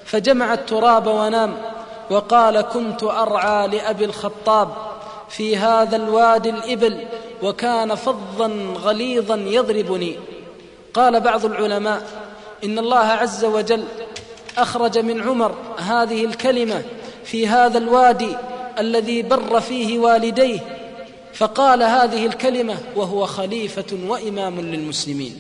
[0.05, 1.57] فجمع التراب ونام
[2.11, 4.69] وقال كنت أرعى لأبي الخطاب
[5.29, 7.05] في هذا الوادي الإبل
[7.43, 10.19] وكان فظا غليظا يضربني
[10.95, 12.03] قال بعض العلماء
[12.65, 13.85] إن الله عز وجل
[14.59, 16.83] أخرج من عمر هذه الكلمة
[17.25, 18.37] في هذا الوادي
[18.79, 20.80] الذي بر فيه والديه
[21.35, 25.39] فقال هذه الكلمة وهو خليفة وإمام للمسلمين.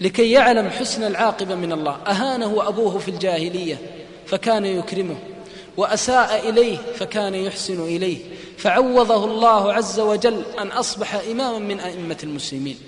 [0.00, 3.78] لكي يعلم حسن العاقبة من الله أهانه أبوه في الجاهلية
[4.26, 5.16] فكان يكرمه
[5.76, 8.18] وأساء إليه فكان يحسن إليه
[8.58, 12.78] فعوضه الله عز وجل أن أصبح إماما من أئمة المسلمين.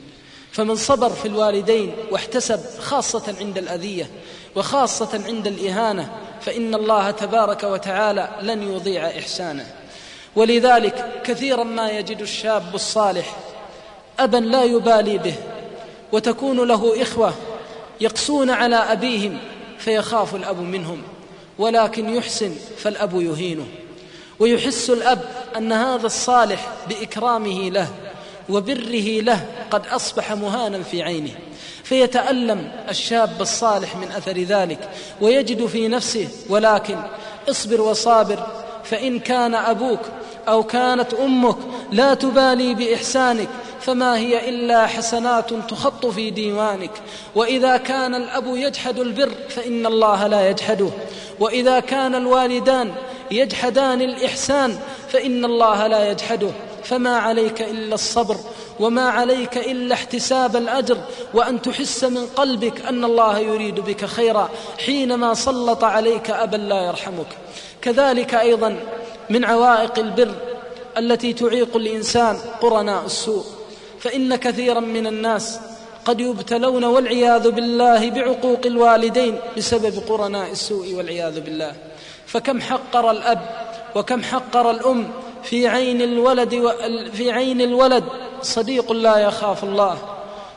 [0.53, 4.11] فمن صبر في الوالدين واحتسب خاصة عند الأذية
[4.57, 9.67] وخاصة عند الإهانة فإن الله تبارك وتعالى لن يضيع إحسانه.
[10.37, 13.37] ولذلك كثيرا ما يجد الشاب الصالح
[14.19, 15.35] أبا لا يبالي به
[16.13, 17.35] وتكون له إخوة
[18.01, 19.39] يقسون على أبيهم
[19.79, 21.03] فيخاف الأب منهم
[21.59, 23.67] ولكن يحسن فالأب يهينه
[24.39, 25.21] ويحس الأب
[25.57, 27.89] أن هذا الصالح بإكرامه له
[28.49, 31.35] وبره له قد أصبح مهانا في عينه
[31.85, 36.99] فيتألم الشاب الصالح من أثر ذلك ويجد في نفسه ولكن
[37.51, 38.47] اصبر وصابر
[38.85, 40.01] فإن كان أبوك
[40.49, 41.57] أو كانت أمك
[41.93, 43.49] لا تبالي بإحسانك
[43.81, 46.91] فما هي إلا حسنات تخط في ديوانك.
[47.35, 50.91] وإذا كان الأب يجحد البر فإن الله لا يجحده.
[51.41, 52.93] وإذا كان الوالدان
[53.31, 54.79] يجحدان الإحسان
[55.09, 56.51] فإن الله لا يجحده.
[56.85, 58.37] فما عليك إلا الصبر
[58.81, 60.99] وما عليك إلا احتساب الأجر
[61.35, 64.49] وأن تحس من قلبك أن الله يريد بك خيرا
[64.87, 67.27] حينما سلط عليك أبا لا يرحمك.
[67.83, 68.77] كذلك أيضا
[69.31, 70.35] من عوائق البر
[70.99, 73.45] التي تعيق الإنسان قرناء السوء
[74.01, 75.61] فإن كثيرا من الناس
[76.05, 81.73] قد يبتلون والعياذ بالله بعقوق الوالدين بسبب قرناء السوء والعياذ بالله.
[82.27, 83.41] فكم حقر الأب
[83.95, 85.09] وكم حقر الأم
[85.43, 86.71] في عين الولد و...
[87.13, 88.05] في عين الولد
[88.43, 89.99] صديق لا يخاف الله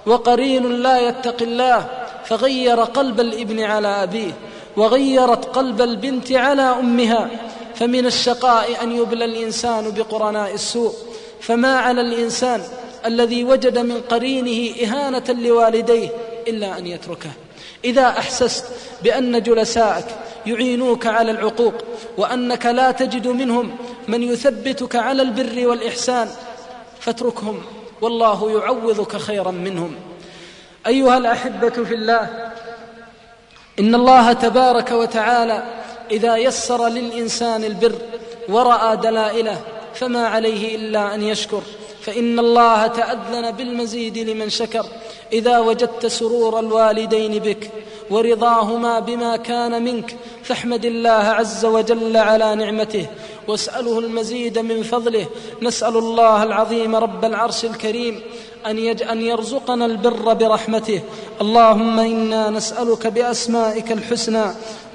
[0.05, 1.87] وقرين لا يتقي الله
[2.25, 4.31] فغير قلب الإبن على أبيه
[4.77, 7.29] وغيرت قلب البنت على أمها
[7.79, 10.93] فمن الشقاء أن يبلى الإنسان بقرناء السوء.
[11.41, 12.63] فما على الإنسان
[13.05, 16.09] الذي وجد من قرينه إهانة لوالديه
[16.47, 17.29] إلا أن يتركه.
[17.85, 18.65] إذا أحسست
[19.03, 20.05] بأن جلساءك
[20.45, 21.73] يعينوك على العقوق
[22.17, 26.29] وأنك لا تجد منهم من يثبتك على البر والإحسان
[26.99, 27.61] فاتركهم
[28.01, 29.95] والله يعوضك خيرا منهم.
[30.87, 32.51] أيها الأحبة في الله
[33.79, 35.63] إن الله تبارك وتعالى
[36.11, 37.95] إذا يسر للإنسان البر
[38.49, 39.61] ورأى دلائله
[39.93, 41.61] فما عليه إلا أن يشكر.
[42.01, 44.85] فإن الله تأذن بالمزيد لمن شكر.
[45.33, 47.71] إذا وجدت سرور الوالدين بك
[48.09, 53.05] ورضاهما بما كان منك فاحمد الله عز وجل على نعمته.
[53.47, 55.25] واسأله المزيد من فضله.
[55.61, 58.21] نسأل الله العظيم رب العرش الكريم
[58.67, 61.01] أن, يج أن يرزقنا البر برحمته.
[61.41, 64.45] اللهم إنا نسألك بأسمائك الحسنى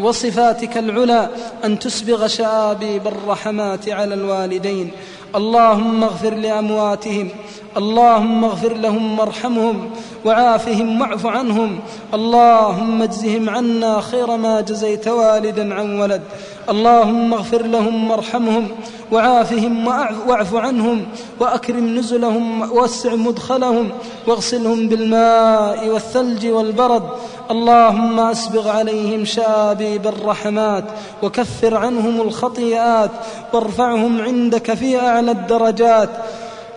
[0.00, 1.28] وصفاتك العلى
[1.64, 4.90] أن تسبغ شآبيب الرحمات على الوالدين.
[5.34, 7.28] اللهم اغفر لأمواتهم
[7.76, 9.90] اللهم اغفر لهم وارحمهم
[10.24, 11.80] وعافهم واعف عنهم.
[12.14, 16.22] اللهم اجزهم عنا خير ما جزيت والدا عن ولد.
[16.70, 18.68] اللهم اغفر لهم وارحمهم
[19.12, 19.86] وعافهم
[20.28, 21.06] واعف عنهم
[21.40, 23.88] وأكرم نزلهم ووسع مدخلهم
[24.26, 27.02] واغسلهم بالماء والثلج والبرد.
[27.50, 30.84] اللهم أسبغ عليهم شابيب الرحمات
[31.22, 33.10] وكفر عنهم الخطيئات
[33.52, 36.10] وارفعهم عندك في أعلى الدرجات.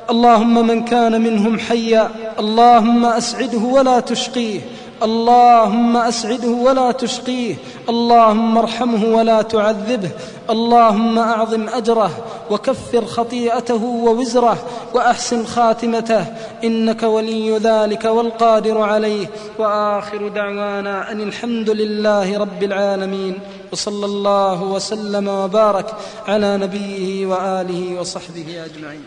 [0.10, 4.62] اللهم من كان منهم حيا اللهم أسعده ولا تشقيه
[5.04, 7.56] اللهم أسعده ولا تشقيه
[7.90, 10.10] اللهم ارحمه ولا تعذبه
[10.50, 12.12] اللهم أعظم أجره
[12.52, 14.58] وكفر خطيئته ووزره
[14.94, 16.26] وأحسن خاتمته
[16.64, 19.28] إنك ولي ذلك والقادر عليه.
[19.60, 23.40] وآخر دعوانا أن الحمد لله رب العالمين
[23.72, 25.94] وصلى الله وسلم وبارك
[26.28, 29.04] على نبيه وآله وصحبه أجمعين.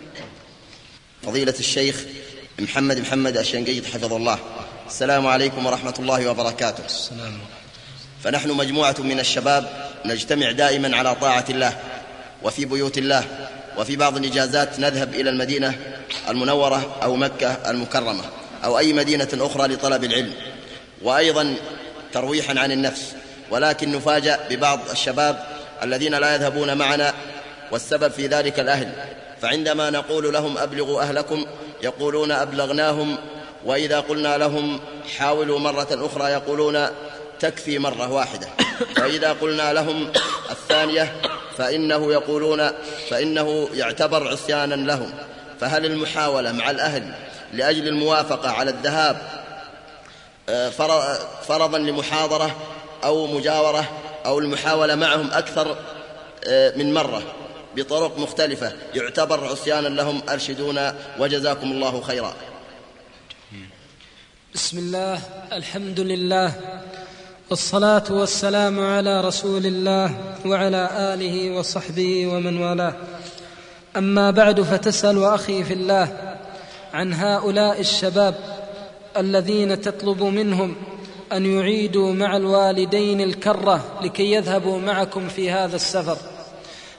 [1.28, 2.04] فضيلة الشيخ
[2.58, 4.38] محمد محمد الشنقيط حفظه الله.
[4.86, 6.84] السلام عليكم ورحمة الله وبركاته.
[6.84, 7.38] السلام
[8.24, 11.78] فنحن مجموعة من الشباب نجتمع دائما على طاعة الله
[12.42, 13.24] وفي بيوت الله
[13.78, 15.78] وفي بعض الإجازات نذهب إلى المدينة
[16.28, 18.24] المنورة أو مكة المكرمة
[18.64, 20.32] أو أي مدينة أخرى لطلب العلم.
[21.02, 21.54] وأيضا
[22.12, 23.12] ترويحا عن النفس.
[23.50, 25.46] ولكن نفاجأ ببعض الشباب
[25.82, 27.14] الذين لا يذهبون معنا
[27.72, 28.92] والسبب في ذلك الأهل.
[29.42, 31.46] فعندما نقول لهم أبلغوا أهلكم
[31.82, 33.16] يقولون أبلغناهم
[33.64, 34.80] وإذا قلنا لهم
[35.18, 36.86] حاولوا مرة أخرى يقولون
[37.40, 38.48] تكفي مرة واحدة.
[38.98, 40.12] وإذا قلنا لهم
[40.50, 41.14] الثانية
[41.58, 42.70] فإنه يقولون
[43.10, 45.12] فإنه يعتبر عصيانا لهم.
[45.60, 47.14] فهل المحاولة مع الأهل
[47.52, 49.16] لأجل الموافقة على الذهاب
[50.48, 50.70] آه،
[51.48, 52.56] فرضا لمحاضرة
[53.04, 53.84] أو مجاورة
[54.26, 55.76] أو المحاولة معهم أكثر
[56.48, 57.22] آه، من مرة؟
[57.76, 58.72] بطرق مختلفة.
[58.94, 62.34] يعتبر عصيانا لهم أرشدونا وجزاكم الله خيرا.
[64.54, 65.20] بسم الله
[65.52, 66.52] الحمد لله
[67.50, 70.14] والصلاة والسلام على رسول الله
[70.46, 72.94] وعلى آله وصحبه ومن والاه.
[73.96, 76.36] أما بعد فتسأل أخي في الله
[76.92, 78.34] عن هؤلاء الشباب
[79.16, 80.76] الذين تطلب منهم
[81.32, 86.16] أن يعيدوا مع الوالدين الكرة لكي يذهبوا معكم في هذا السفر.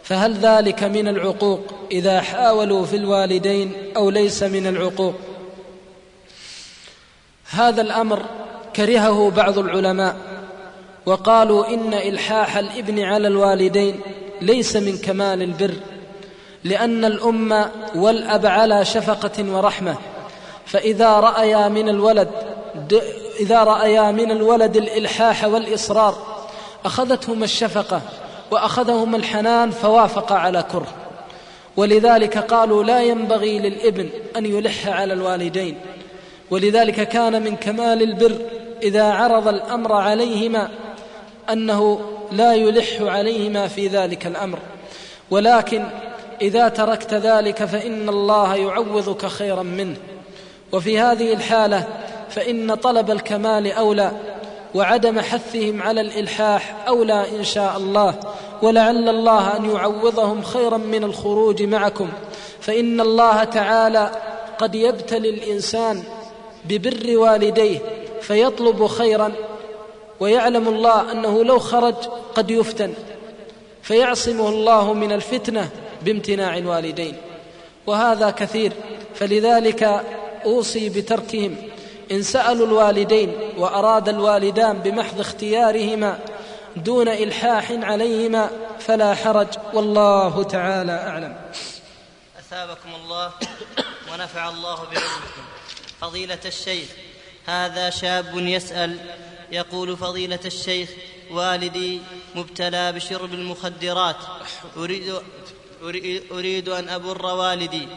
[0.10, 1.60] فهل ذلك من العقوق
[1.92, 5.14] إذا حاولوا في الوالدين أو ليس من العقوق؟
[7.50, 8.26] هذا الأمر
[8.76, 10.16] كرهه بعض العلماء
[11.06, 14.00] وقالوا إن إلحاح الإبن على الوالدين
[14.42, 15.74] ليس من كمال البر
[16.64, 19.96] لأن الأم والأب على شفقة ورحمة
[20.66, 22.30] فإذا رأيا من الولد
[23.40, 26.16] إذا رأيا من الولد الإلحاح والإصرار
[26.86, 28.02] أخذتهما الشفقة
[28.52, 30.88] واخذهما الحنان فوافقا على كره.
[31.78, 35.78] ولذلك قالوا لا ينبغي للإبن أن يلح على الوالدين.
[36.52, 38.36] ولذلك كان من كمال البر
[38.84, 40.70] إذا عرض الأمر عليهما
[41.50, 42.00] أنه
[42.32, 44.60] لا يلح عليهما في ذلك الأمر.
[45.32, 45.84] ولكن
[46.42, 49.96] إذا تركت ذلك فإن الله يعوضك خيرا منه.
[50.72, 51.88] وفي هذه الحالة
[52.30, 54.12] فإن طلب الكمال أولى.
[54.76, 58.20] وعدم حثهم على الإلحاح أولى إن شاء الله
[58.62, 62.10] ولعل الله أن يعوضهم خيرا من الخروج معكم.
[62.62, 64.12] فإن الله تعالى
[64.58, 66.04] قد يبتلي الإنسان
[66.66, 67.80] ببر والديه
[68.22, 69.32] فيطلب خيرا
[70.20, 71.96] ويعلم الله أنه لو خرج
[72.36, 72.94] قد يفتن
[73.82, 75.70] فيعصمه الله من الفتنة
[76.02, 77.16] بامتناع الوالدين.
[77.88, 78.72] وهذا كثير
[79.16, 80.04] فلذلك
[80.46, 81.56] أوصي بتركهم
[82.12, 86.20] إن سألوا الوالدين وأراد الوالدان بمحض اختيارهما
[86.76, 88.50] دون إلحاح عليهما
[88.80, 91.36] فلا حرج والله تعالى أعلم.
[92.40, 93.32] أثابكم الله
[94.14, 95.44] ونفع الله بعلمكم
[96.02, 96.88] فضيلة الشيخ
[97.46, 98.98] هذا شاب يسأل
[99.52, 100.90] يقول فضيلة الشيخ
[101.32, 102.02] والدي
[102.36, 104.16] مبتلى بشرب المخدرات
[104.78, 105.14] أريد,
[106.32, 107.88] أريد أن أبر والدي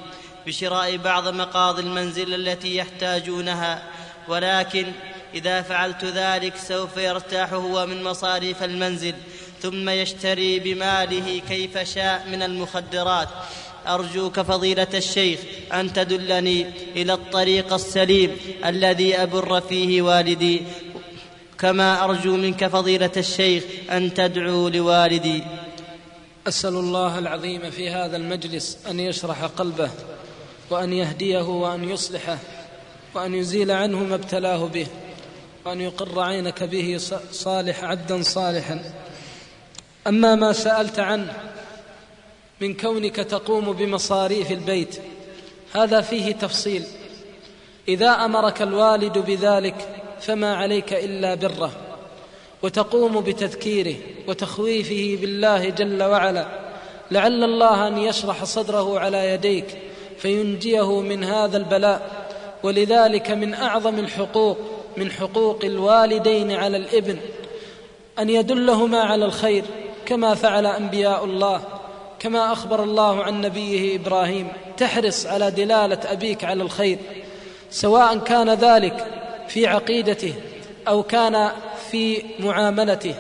[0.47, 3.83] بشراء بعض مقاضي المنزل التي يحتاجونها.
[4.29, 4.87] ولكن
[5.35, 9.15] إذا فعلت ذلك سوف يرتاح هو من مصاريف المنزل
[9.63, 13.29] ثم يشتري بماله كيف شاء من المخدرات.
[13.87, 15.41] أرجوك فضيلة الشيخ
[15.73, 16.67] أن تدلني
[16.97, 20.63] إلى الطريق السليم الذي أبر فيه والدي.
[21.59, 25.43] كما أرجو منك فضيلة الشيخ أن تدعو لوالدي.
[26.49, 29.91] أسأل الله العظيم في هذا المجلس أن يشرح قلبه
[30.71, 32.39] وأن يهديه وأن يصلحه.
[33.15, 34.87] وان يزيل عنه ما ابتلاه به
[35.65, 37.01] وأن يقر عينك به
[37.33, 38.93] صالح عبدا صالحا.
[40.07, 41.33] أما ما سألت عنه
[42.61, 45.01] من كونك تقوم بمصاريف البيت
[45.75, 46.85] هذا فيه تفصيل.
[47.89, 49.89] إذا أمرك الوالد بذلك
[50.21, 51.73] فما عليك إلا بره
[52.63, 53.97] وتقوم بتذكيره
[54.29, 56.47] وتخويفه بالله جل وعلا.
[57.11, 59.79] لعل الله أن يشرح صدره على يديك
[60.19, 62.22] فينجيه من هذا البلاء.
[62.63, 64.59] ولذلك من أعظم الحقوق
[64.97, 67.19] من حقوق الوالدين على الإبن
[68.19, 69.65] أن يدلهما على الخير
[70.07, 71.63] كما فعل أنبياء الله
[72.19, 74.49] كما أخبر الله عن نبيه إبراهيم.
[74.77, 76.99] تحرص على دلالة أبيك على الخير
[77.71, 79.07] سواء كان ذلك
[79.49, 80.35] في عقيدته
[80.89, 81.51] أو كان
[81.91, 83.15] في معاملته.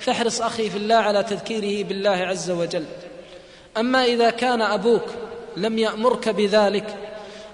[0.00, 2.84] فاحرص أخي في الله على تذكيره بالله عز وجل.
[3.76, 5.04] أما إذا كان أبوك
[5.56, 6.96] لم يأمرك بذلك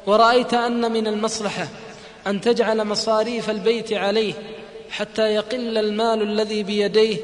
[0.07, 1.69] ورأيت أن من المصلحة
[2.27, 4.35] أن تجعل مصاريف البيت عليه
[4.91, 7.17] حتى يقل المال الذي بيديه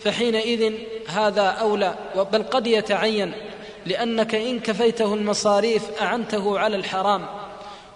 [0.00, 0.72] فحينئذ
[1.08, 1.94] هذا أولى
[2.32, 3.32] بل قد يتعين
[3.86, 7.26] لأنك إن كفيته المصاريف أعنته على الحرام.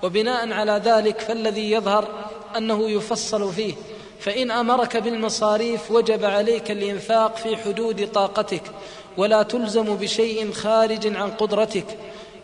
[0.02, 2.08] وبناء على ذلك فالذي يظهر
[2.56, 3.74] أنه يفصل فيه
[4.20, 8.62] فإن أمرك بالمصاريف وجب عليك الإنفاق في حدود طاقتك
[9.16, 11.86] ولا تلزم بشيء خارج عن قدرتك.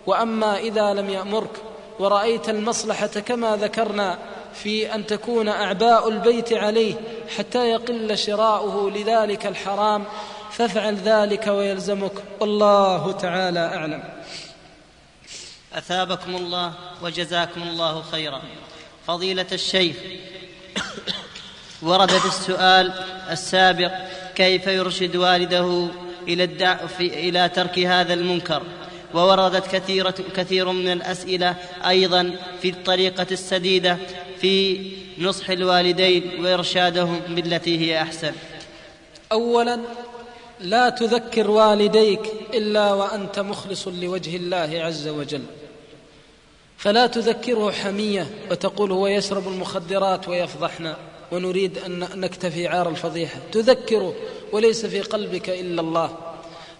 [0.07, 1.63] وأما إذا لم يأمرك
[1.99, 4.19] ورأيت المصلحة كما ذكرنا
[4.55, 6.95] في أن تكون أعباء البيت عليه
[7.39, 10.05] حتى يقل شراؤه لذلك الحرام
[10.51, 12.13] فافعل ذلك ويلزمك.
[12.41, 14.05] والله تعالى أعلم.
[15.75, 18.43] أثابكم الله وجزاكم الله خيرا.
[19.07, 19.97] فضيلة الشيخ
[21.83, 22.93] ورد في السؤال
[23.31, 23.93] السابق
[24.35, 25.89] كيف يرشد والده
[26.29, 26.77] إلى, الدع...
[27.01, 28.63] إلى ترك هذا المنكر؟
[29.15, 31.57] ووردت كثيرة كثير من الأسئلة
[31.87, 33.99] أيضا في الطريقة السديدة
[34.41, 34.81] في
[35.19, 38.33] نصح الوالدين وإرشادهم بالتي هي أحسن.
[39.33, 39.81] أولا
[40.61, 42.21] لا تذكر والديك
[42.55, 45.43] إلا وأنت مخلص لوجه الله عز وجل.
[46.79, 50.97] فلا تذكره حمية وتقول هو يشرب المخدرات ويفضحنا
[51.33, 53.41] ونريد أن نكتفي عار الفضيحة.
[53.53, 54.15] تذكره
[54.53, 56.34] وليس في قلبك إلا الله.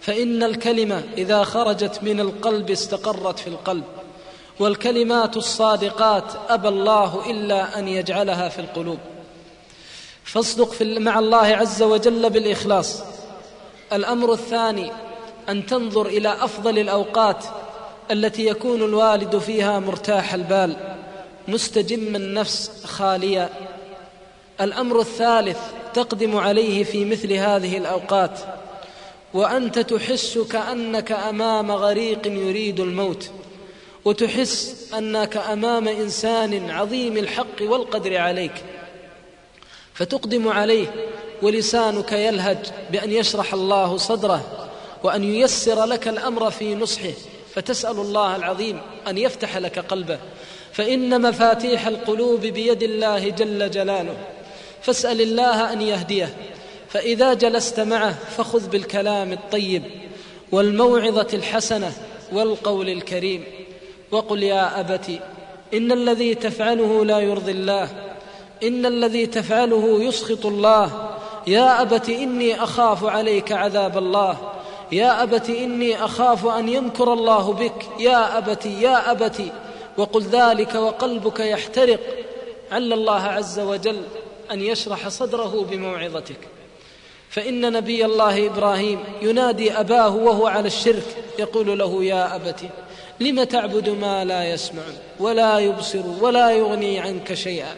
[0.05, 3.83] فإن الكلمة إذا خرجت من القلب استقرت في القلب
[4.59, 8.97] والكلمات الصادقات أبى الله إلا أن يجعلها في القلوب.
[10.23, 13.03] فاصدق في مع الله عز وجل بالإخلاص.
[13.93, 14.91] الأمر الثاني
[15.49, 17.45] أن تنظر إلى أفضل الأوقات
[18.11, 20.75] التي يكون الوالد فيها مرتاح البال
[21.47, 23.49] مستجم النفس خاليا.
[24.61, 25.59] الأمر الثالث
[25.93, 28.54] تقدم عليه في مثل هذه الأوقات.
[29.35, 33.29] وأنت تحس كأنك أمام غريق يريد الموت
[34.05, 38.51] وتحس أنك أمام إنسان عظيم الحق والقدر عليك
[39.93, 40.87] فتقدم عليه
[41.41, 42.57] ولسانك يلهج
[42.91, 44.69] بأن يشرح الله صدره
[45.03, 47.13] وأن ييسر لك الأمر في نصحه
[47.55, 50.19] فتسأل الله العظيم أن يفتح لك قلبه.
[50.73, 54.17] فإن مفاتيح القلوب بيد الله جل جلاله
[54.81, 56.35] فاسأل الله أن يهديه.
[56.95, 59.83] فإذا جلست معه فخذ بالكلام الطيب
[60.51, 61.93] والموعظة الحسنة
[62.33, 63.43] والقول الكريم.
[64.11, 65.19] وقل يا ابت
[65.73, 67.89] إن الذي تفعله لا يرضي الله
[68.63, 71.09] إن الذي تفعله يسخط الله.
[71.47, 74.37] يا ابت إني أخاف عليك عذاب الله.
[74.91, 77.85] يا ابت إني أخاف أن يمكر الله بك.
[77.99, 79.41] يا ابت يا ابت
[79.97, 81.99] وقل ذلك وقلبك يحترق.
[82.71, 84.01] عل الله عز وجل
[84.51, 86.54] أن يشرح صدره بموعظتك.
[87.35, 91.03] فإن نبي الله إبراهيم ينادي أباه وهو على الشرك
[91.39, 92.59] يقول له يا أبت
[93.19, 94.83] لم تعبد ما لا يسمع
[95.19, 97.75] ولا يبصر ولا يغني عنك شيئا؟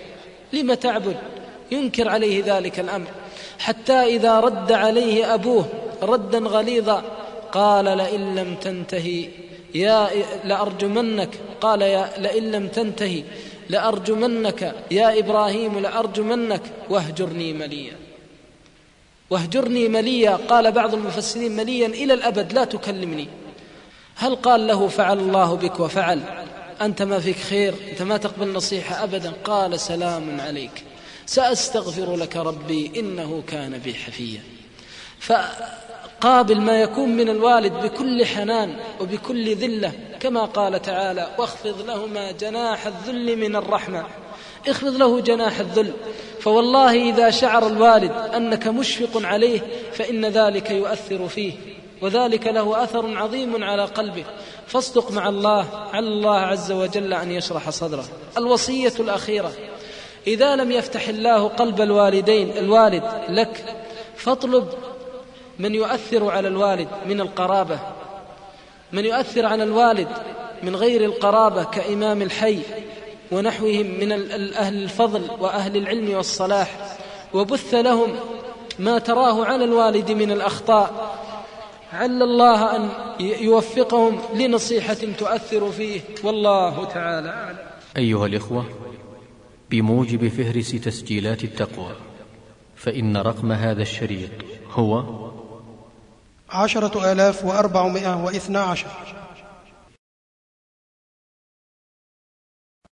[0.53, 1.16] لم تعبد؟
[1.72, 3.08] ينكر عليه ذلك الأمر.
[3.60, 5.66] حتى إذا رد عليه أبوه
[6.03, 7.03] ردا غليظا
[7.51, 9.30] قال لئن لم تنتهي
[9.76, 10.10] يا
[10.43, 11.30] لأرجمنك
[11.62, 13.24] قال يا لئن لم تنتهي
[13.70, 18.07] لأرجمنك يا إبراهيم لأرجمنك واهجرني مليا.
[19.30, 23.28] واهجرني مليا قال بعض المفسرين مليا إلى الأبد لا تكلمني.
[24.15, 26.21] هل قال له فعل الله بك وفعل؟
[26.82, 29.34] أنت ما فيك خير أنت ما تقبل نصيحة أبدا.
[29.43, 30.84] قال سلام عليك.
[31.25, 34.41] سأستغفر لك ربي إنه كان بي حفيا.
[35.19, 42.88] فقابل ما يكون من الوالد بكل حنان وبكل ذلة كما قال تعالى واخفض لهما جناح
[42.88, 44.05] الذل من الرحمة.
[44.70, 45.93] اخفض له جناح الذل.
[46.39, 49.61] فوالله إذا شعر الوالد أنك مشفق عليه
[49.93, 51.53] فإن ذلك يؤثر فيه
[52.01, 54.24] وذلك له أثر عظيم على قلبه.
[54.68, 58.05] فاصدق مع الله على الله عز وجل أن يشرح صدره.
[58.38, 59.51] الوصية الأخيرة
[60.28, 63.76] إذا لم يفتح الله قلب الوالدين الوالد لك
[64.15, 64.70] فاطلب
[65.59, 67.80] من يؤثر على الوالد من القرابة.
[68.91, 70.07] من يؤثر على الوالد
[70.63, 72.59] من غير القرابة كإمام الحي.
[73.32, 74.11] ونحوهم من
[74.53, 76.97] أهل الفضل وأهل العلم والصلاح
[77.34, 78.15] وبث لهم
[78.80, 81.17] ما تراه على الوالد من الأخطاء.
[81.93, 86.01] عل الله أن يوفقهم لنصيحة تؤثر فيه.
[86.23, 87.57] والله تعالى أعلم.
[87.97, 88.65] أيها الإخوة
[89.69, 91.91] بموجب فهرس تسجيلات التقوى
[92.75, 94.30] فإن رقم هذا الشريط
[94.71, 95.03] هو
[96.49, 98.88] عشرة آلاف وأربعمائة وإثنى عشر.